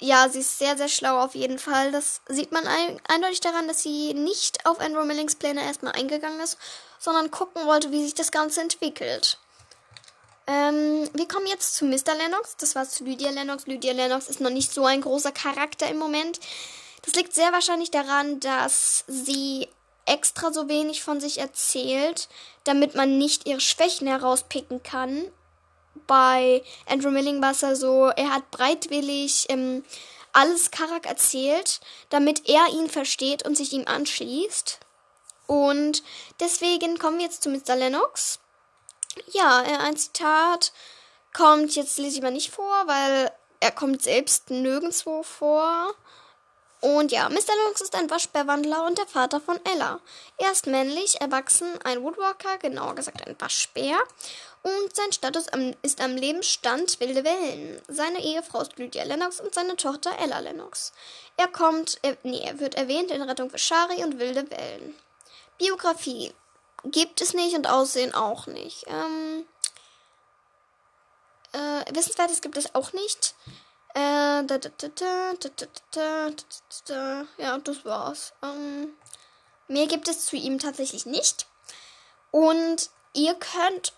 ja, 0.00 0.28
sie 0.28 0.40
ist 0.40 0.58
sehr, 0.58 0.76
sehr 0.76 0.88
schlau 0.88 1.18
auf 1.18 1.34
jeden 1.34 1.58
Fall. 1.58 1.90
Das 1.90 2.20
sieht 2.28 2.52
man 2.52 2.66
ein 2.66 3.00
eindeutig 3.08 3.40
daran, 3.40 3.66
dass 3.66 3.82
sie 3.82 4.14
nicht 4.14 4.64
auf 4.64 4.80
Andrew 4.80 5.04
Millings 5.04 5.34
Pläne 5.34 5.62
erstmal 5.62 5.92
eingegangen 5.92 6.40
ist, 6.40 6.56
sondern 6.98 7.30
gucken 7.30 7.66
wollte, 7.66 7.90
wie 7.90 8.04
sich 8.04 8.14
das 8.14 8.30
Ganze 8.30 8.60
entwickelt. 8.60 9.38
Ähm, 10.46 11.08
wir 11.12 11.26
kommen 11.26 11.46
jetzt 11.46 11.74
zu 11.74 11.84
Mr. 11.84 12.14
Lennox. 12.16 12.56
Das 12.56 12.76
war 12.76 12.88
zu 12.88 13.04
Lydia 13.04 13.30
Lennox. 13.30 13.66
Lydia 13.66 13.92
Lennox 13.92 14.28
ist 14.28 14.40
noch 14.40 14.50
nicht 14.50 14.72
so 14.72 14.86
ein 14.86 15.00
großer 15.00 15.32
Charakter 15.32 15.88
im 15.88 15.98
Moment. 15.98 16.38
Das 17.02 17.14
liegt 17.14 17.34
sehr 17.34 17.52
wahrscheinlich 17.52 17.90
daran, 17.90 18.38
dass 18.38 19.04
sie 19.08 19.68
extra 20.06 20.52
so 20.52 20.68
wenig 20.68 21.02
von 21.02 21.20
sich 21.20 21.38
erzählt, 21.38 22.28
damit 22.64 22.94
man 22.94 23.18
nicht 23.18 23.46
ihre 23.46 23.60
Schwächen 23.60 24.06
herauspicken 24.06 24.82
kann 24.82 25.24
bei 26.06 26.62
Andrew 26.86 27.10
Millingwasser 27.10 27.76
so, 27.76 28.06
er 28.06 28.34
hat 28.34 28.50
breitwillig 28.50 29.46
ähm, 29.48 29.84
alles 30.32 30.70
Karak 30.70 31.06
erzählt, 31.06 31.80
damit 32.10 32.48
er 32.48 32.68
ihn 32.72 32.88
versteht 32.88 33.44
und 33.44 33.56
sich 33.56 33.72
ihm 33.72 33.86
anschließt. 33.86 34.80
Und 35.46 36.02
deswegen 36.40 36.98
kommen 36.98 37.18
wir 37.18 37.24
jetzt 37.24 37.42
zu 37.42 37.48
Mr. 37.48 37.74
Lennox. 37.74 38.38
Ja, 39.32 39.62
äh, 39.62 39.76
ein 39.78 39.96
Zitat 39.96 40.72
kommt 41.32 41.74
jetzt 41.74 41.98
lese 41.98 42.16
ich 42.16 42.22
mal 42.22 42.30
nicht 42.30 42.50
vor, 42.50 42.86
weil 42.86 43.32
er 43.60 43.70
kommt 43.70 44.02
selbst 44.02 44.50
nirgendwo 44.50 45.22
vor. 45.22 45.94
Und 46.80 47.10
ja, 47.10 47.28
Mr. 47.28 47.56
Lennox 47.56 47.80
ist 47.80 47.94
ein 47.96 48.08
Waschbärwandler 48.08 48.86
und 48.86 48.98
der 48.98 49.06
Vater 49.06 49.40
von 49.40 49.58
Ella. 49.64 49.98
Er 50.36 50.52
ist 50.52 50.68
männlich, 50.68 51.20
erwachsen, 51.20 51.68
ein 51.82 52.02
Woodwalker, 52.02 52.58
genauer 52.58 52.94
gesagt 52.94 53.26
ein 53.26 53.34
Waschbär 53.40 53.98
und 54.62 54.94
sein 54.94 55.12
Status 55.12 55.46
ist 55.82 56.00
am 56.00 56.16
Lebensstand 56.16 57.00
wilde 57.00 57.24
Wellen. 57.24 57.80
Seine 57.88 58.22
Ehefrau 58.22 58.60
ist 58.60 58.76
Lydia 58.76 59.04
Lennox 59.04 59.40
und 59.40 59.54
seine 59.54 59.76
Tochter 59.76 60.16
Ella 60.18 60.40
Lennox. 60.40 60.92
Er 61.36 61.48
kommt, 61.48 61.98
er, 62.02 62.16
nee, 62.22 62.42
er 62.44 62.58
wird 62.58 62.74
erwähnt 62.74 63.10
in 63.10 63.22
Rettung 63.22 63.50
für 63.50 63.58
Shari 63.58 64.04
und 64.04 64.18
wilde 64.18 64.50
Wellen. 64.50 64.94
Biografie 65.58 66.32
gibt 66.84 67.20
es 67.20 67.34
nicht 67.34 67.56
und 67.56 67.68
Aussehen 67.68 68.14
auch 68.14 68.46
nicht. 68.46 68.84
Ähm, 68.88 69.46
äh, 71.52 71.94
Wissenswertes 71.94 72.40
gibt 72.40 72.56
es 72.56 72.74
auch 72.74 72.92
nicht. 72.92 73.34
Äh, 76.90 77.42
ja, 77.42 77.58
das 77.58 77.84
war's. 77.84 78.32
Ähm, 78.42 78.94
mehr 79.66 79.86
gibt 79.86 80.08
es 80.08 80.26
zu 80.26 80.36
ihm 80.36 80.58
tatsächlich 80.58 81.06
nicht. 81.06 81.46
Und 82.30 82.90
ihr 83.14 83.34
könnt 83.34 83.92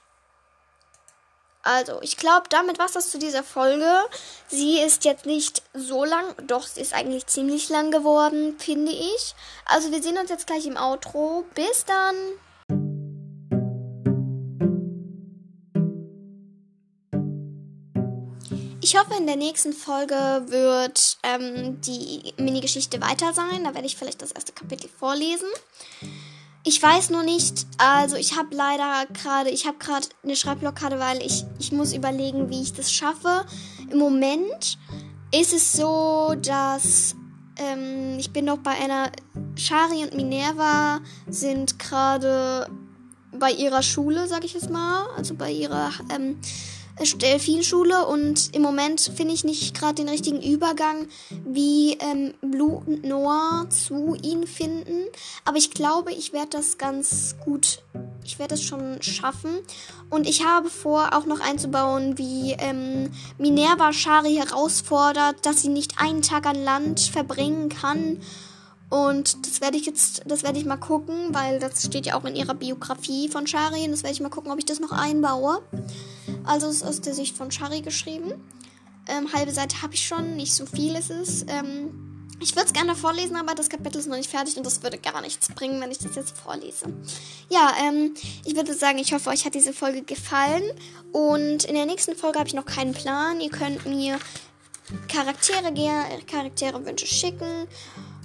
also, 1.63 2.01
ich 2.01 2.17
glaube, 2.17 2.49
damit 2.49 2.79
war 2.79 2.89
das 2.93 3.11
zu 3.11 3.19
dieser 3.19 3.43
Folge. 3.45 3.87
Sie 4.49 4.81
ist 4.81 5.05
jetzt 5.05 5.27
nicht 5.27 5.63
so 5.75 6.07
lang, 6.07 6.35
doch 6.47 6.67
sie 6.67 6.81
ist 6.81 6.95
eigentlich 6.95 7.27
ziemlich 7.27 7.69
lang 7.69 7.91
geworden, 7.91 8.59
finde 8.59 8.93
ich. 8.93 9.35
Also, 9.67 9.93
wir 9.93 10.03
sehen 10.03 10.17
uns 10.17 10.31
jetzt 10.31 10.47
gleich 10.47 10.65
im 10.65 10.79
Outro. 10.79 11.45
Bis 11.55 11.85
dann! 11.85 12.17
Ich 18.83 18.97
hoffe, 18.97 19.15
in 19.19 19.27
der 19.27 19.37
nächsten 19.37 19.75
Folge 19.75 20.15
wird 20.47 21.19
ähm, 21.23 21.81
die 21.83 22.33
Mini-Geschichte 22.39 23.01
weiter 23.03 23.35
sein. 23.35 23.65
Da 23.65 23.75
werde 23.75 23.87
ich 23.87 23.97
vielleicht 23.97 24.23
das 24.23 24.33
erste 24.33 24.53
Kapitel 24.53 24.89
vorlesen. 24.89 25.49
Ich 26.65 26.83
weiß 26.83 27.11
nur 27.11 27.23
nicht, 27.23 27.67
also 27.77 28.17
ich 28.17 28.37
habe 28.37 28.55
leider 28.55 29.07
gerade, 29.13 29.51
ich 29.51 29.67
habe 29.67 29.77
gerade 29.79 30.07
eine 30.23 30.35
Schreibblockade, 30.35 30.99
weil 30.99 31.23
ich, 31.23 31.45
ich 31.59 31.73
muss 31.73 31.93
überlegen, 31.93 32.49
wie 32.49 32.63
ich 32.63 32.73
das 32.73 32.91
schaffe. 32.91 33.45
Im 33.91 33.99
Moment 33.99 34.79
ist 35.31 35.53
es 35.53 35.75
so, 35.75 36.35
dass 36.41 37.15
ähm, 37.57 38.19
ich 38.19 38.33
bin 38.33 38.47
noch 38.47 38.59
bei 38.59 38.73
einer, 38.73 39.11
Shari 39.57 40.05
und 40.05 40.15
Minerva 40.15 41.01
sind 41.29 41.79
gerade 41.79 42.67
bei 43.33 43.53
ihrer 43.53 43.83
Schule, 43.83 44.27
sag 44.27 44.45
ich 44.45 44.55
jetzt 44.55 44.71
mal, 44.71 45.07
also 45.17 45.35
bei 45.35 45.51
ihrer 45.51 45.91
ähm, 46.15 46.39
Delfinschule 46.99 48.07
und 48.07 48.55
im 48.55 48.63
Moment 48.63 49.01
finde 49.15 49.35
ich 49.35 49.45
nicht 49.45 49.75
gerade 49.79 49.95
den 49.95 50.09
richtigen 50.09 50.43
Übergang, 50.43 51.09
wie 51.45 51.97
ähm, 52.01 52.35
Blue 52.41 52.83
und 52.87 53.05
Noah 53.05 53.67
zu 53.71 54.17
ihnen 54.23 54.47
finden. 54.47 55.05
Aber 55.45 55.57
ich 55.57 55.71
glaube, 55.71 56.13
ich 56.13 56.33
werde 56.33 56.51
das 56.51 56.79
ganz 56.79 57.37
gut, 57.45 57.83
ich 58.25 58.39
werde 58.39 58.55
es 58.55 58.63
schon 58.63 59.01
schaffen. 59.03 59.59
Und 60.11 60.29
ich 60.29 60.45
habe 60.45 60.69
vor, 60.69 61.15
auch 61.15 61.27
noch 61.27 61.41
einzubauen, 61.41 62.19
wie 62.19 62.53
ähm, 62.59 63.11
Minerva 63.39 63.93
Shari 63.93 64.35
herausfordert, 64.35 65.47
dass 65.47 65.63
sie 65.63 65.69
nicht 65.69 66.01
einen 66.01 66.23
Tag 66.23 66.47
an 66.47 66.63
Land 66.63 67.01
verbringen 67.01 67.69
kann. 67.69 68.21
Und 68.91 69.47
das 69.47 69.61
werde 69.61 69.77
ich 69.77 69.87
jetzt, 69.87 70.23
das 70.27 70.43
werde 70.43 70.59
ich 70.59 70.65
mal 70.65 70.77
gucken, 70.77 71.33
weil 71.33 71.61
das 71.61 71.85
steht 71.85 72.07
ja 72.07 72.19
auch 72.19 72.25
in 72.25 72.35
ihrer 72.35 72.55
Biografie 72.55 73.29
von 73.29 73.47
Shari. 73.47 73.85
Und 73.85 73.93
das 73.93 74.03
werde 74.03 74.15
ich 74.15 74.21
mal 74.21 74.31
gucken, 74.31 74.51
ob 74.51 74.59
ich 74.59 74.65
das 74.65 74.81
noch 74.81 74.91
einbaue. 74.91 75.63
Also 76.51 76.67
es 76.67 76.79
ist 76.79 76.83
aus 76.83 77.01
der 77.01 77.15
Sicht 77.15 77.37
von 77.37 77.53
Shari 77.53 77.81
geschrieben. 77.81 78.33
Ähm, 79.07 79.33
halbe 79.33 79.53
Seite 79.53 79.83
habe 79.83 79.95
ich 79.95 80.05
schon, 80.05 80.35
nicht 80.35 80.53
so 80.53 80.67
viel 80.67 80.97
ist 80.97 81.09
es. 81.09 81.43
Ähm, 81.47 82.27
ich 82.41 82.57
würde 82.57 82.67
es 82.67 82.73
gerne 82.73 82.97
vorlesen, 82.97 83.37
aber 83.37 83.55
das 83.55 83.69
Kapitel 83.69 83.99
ist 83.99 84.09
noch 84.09 84.17
nicht 84.17 84.29
fertig 84.29 84.57
und 84.57 84.67
das 84.67 84.83
würde 84.83 84.99
gar 84.99 85.21
nichts 85.21 85.47
bringen, 85.55 85.81
wenn 85.81 85.93
ich 85.93 85.99
das 85.99 86.17
jetzt 86.17 86.37
vorlese. 86.37 86.93
Ja, 87.51 87.73
ähm, 87.87 88.15
ich 88.45 88.57
würde 88.57 88.75
sagen, 88.75 88.99
ich 88.99 89.13
hoffe, 89.13 89.31
euch 89.31 89.45
hat 89.45 89.55
diese 89.55 89.73
Folge 89.73 90.03
gefallen. 90.03 90.65
Und 91.13 91.67
in 91.67 91.77
der 91.77 91.87
nächsten 91.87 92.17
Folge 92.17 92.41
habe 92.41 92.49
ich 92.49 92.55
noch 92.55 92.67
keinen 92.67 92.95
Plan. 92.95 93.41
Ihr 93.41 93.51
könnt 93.51 93.87
mir 93.87 94.19
Charaktere, 95.07 95.73
Charaktere 96.27 96.85
Wünsche 96.85 97.07
schicken. 97.07 97.69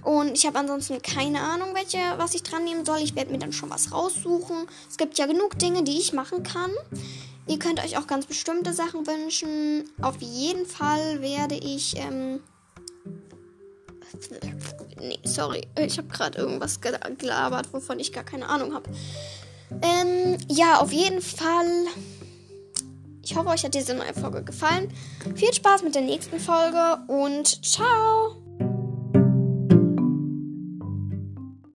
Und 0.06 0.38
ich 0.38 0.46
habe 0.46 0.60
ansonsten 0.60 1.02
keine 1.02 1.42
Ahnung, 1.42 1.70
welche, 1.74 1.98
was 2.18 2.36
ich 2.36 2.44
dran 2.44 2.64
nehmen 2.64 2.86
soll. 2.86 3.00
Ich 3.00 3.16
werde 3.16 3.32
mir 3.32 3.40
dann 3.40 3.52
schon 3.52 3.72
was 3.72 3.92
raussuchen. 3.92 4.68
Es 4.88 4.98
gibt 4.98 5.18
ja 5.18 5.26
genug 5.26 5.58
Dinge, 5.58 5.84
die 5.84 5.98
ich 5.98 6.14
machen 6.14 6.44
kann. 6.44 6.70
Ihr 7.48 7.58
könnt 7.58 7.84
euch 7.84 7.98
auch 7.98 8.06
ganz 8.06 8.28
bestimmte 8.28 8.72
Sachen 8.72 9.08
wünschen. 9.08 9.90
Auf 10.02 10.22
jeden 10.22 10.68
Fall 10.68 11.22
werde 11.22 11.56
ich. 11.56 11.98
Ähm 11.98 12.42
nee, 15.00 15.20
sorry. 15.24 15.68
Ich 15.80 15.98
habe 15.98 16.08
gerade 16.08 16.38
irgendwas 16.38 16.80
gelabert, 16.82 17.74
wovon 17.74 18.00
ich 18.00 18.14
gar 18.14 18.24
keine 18.24 18.48
Ahnung 18.48 18.76
habe. 18.76 18.90
Ähm, 19.82 20.38
ja, 20.48 20.82
auf 20.82 20.92
jeden 20.92 21.22
Fall. 21.22 21.88
Ich 23.24 23.36
hoffe, 23.36 23.50
euch 23.50 23.64
hat 23.64 23.74
diese 23.74 23.96
neue 23.96 24.14
Folge 24.14 24.44
gefallen. 24.44 24.94
Viel 25.34 25.52
Spaß 25.52 25.82
mit 25.82 25.96
der 25.96 26.04
nächsten 26.04 26.40
Folge 26.40 27.00
und 27.08 27.66
ciao! 27.66 28.45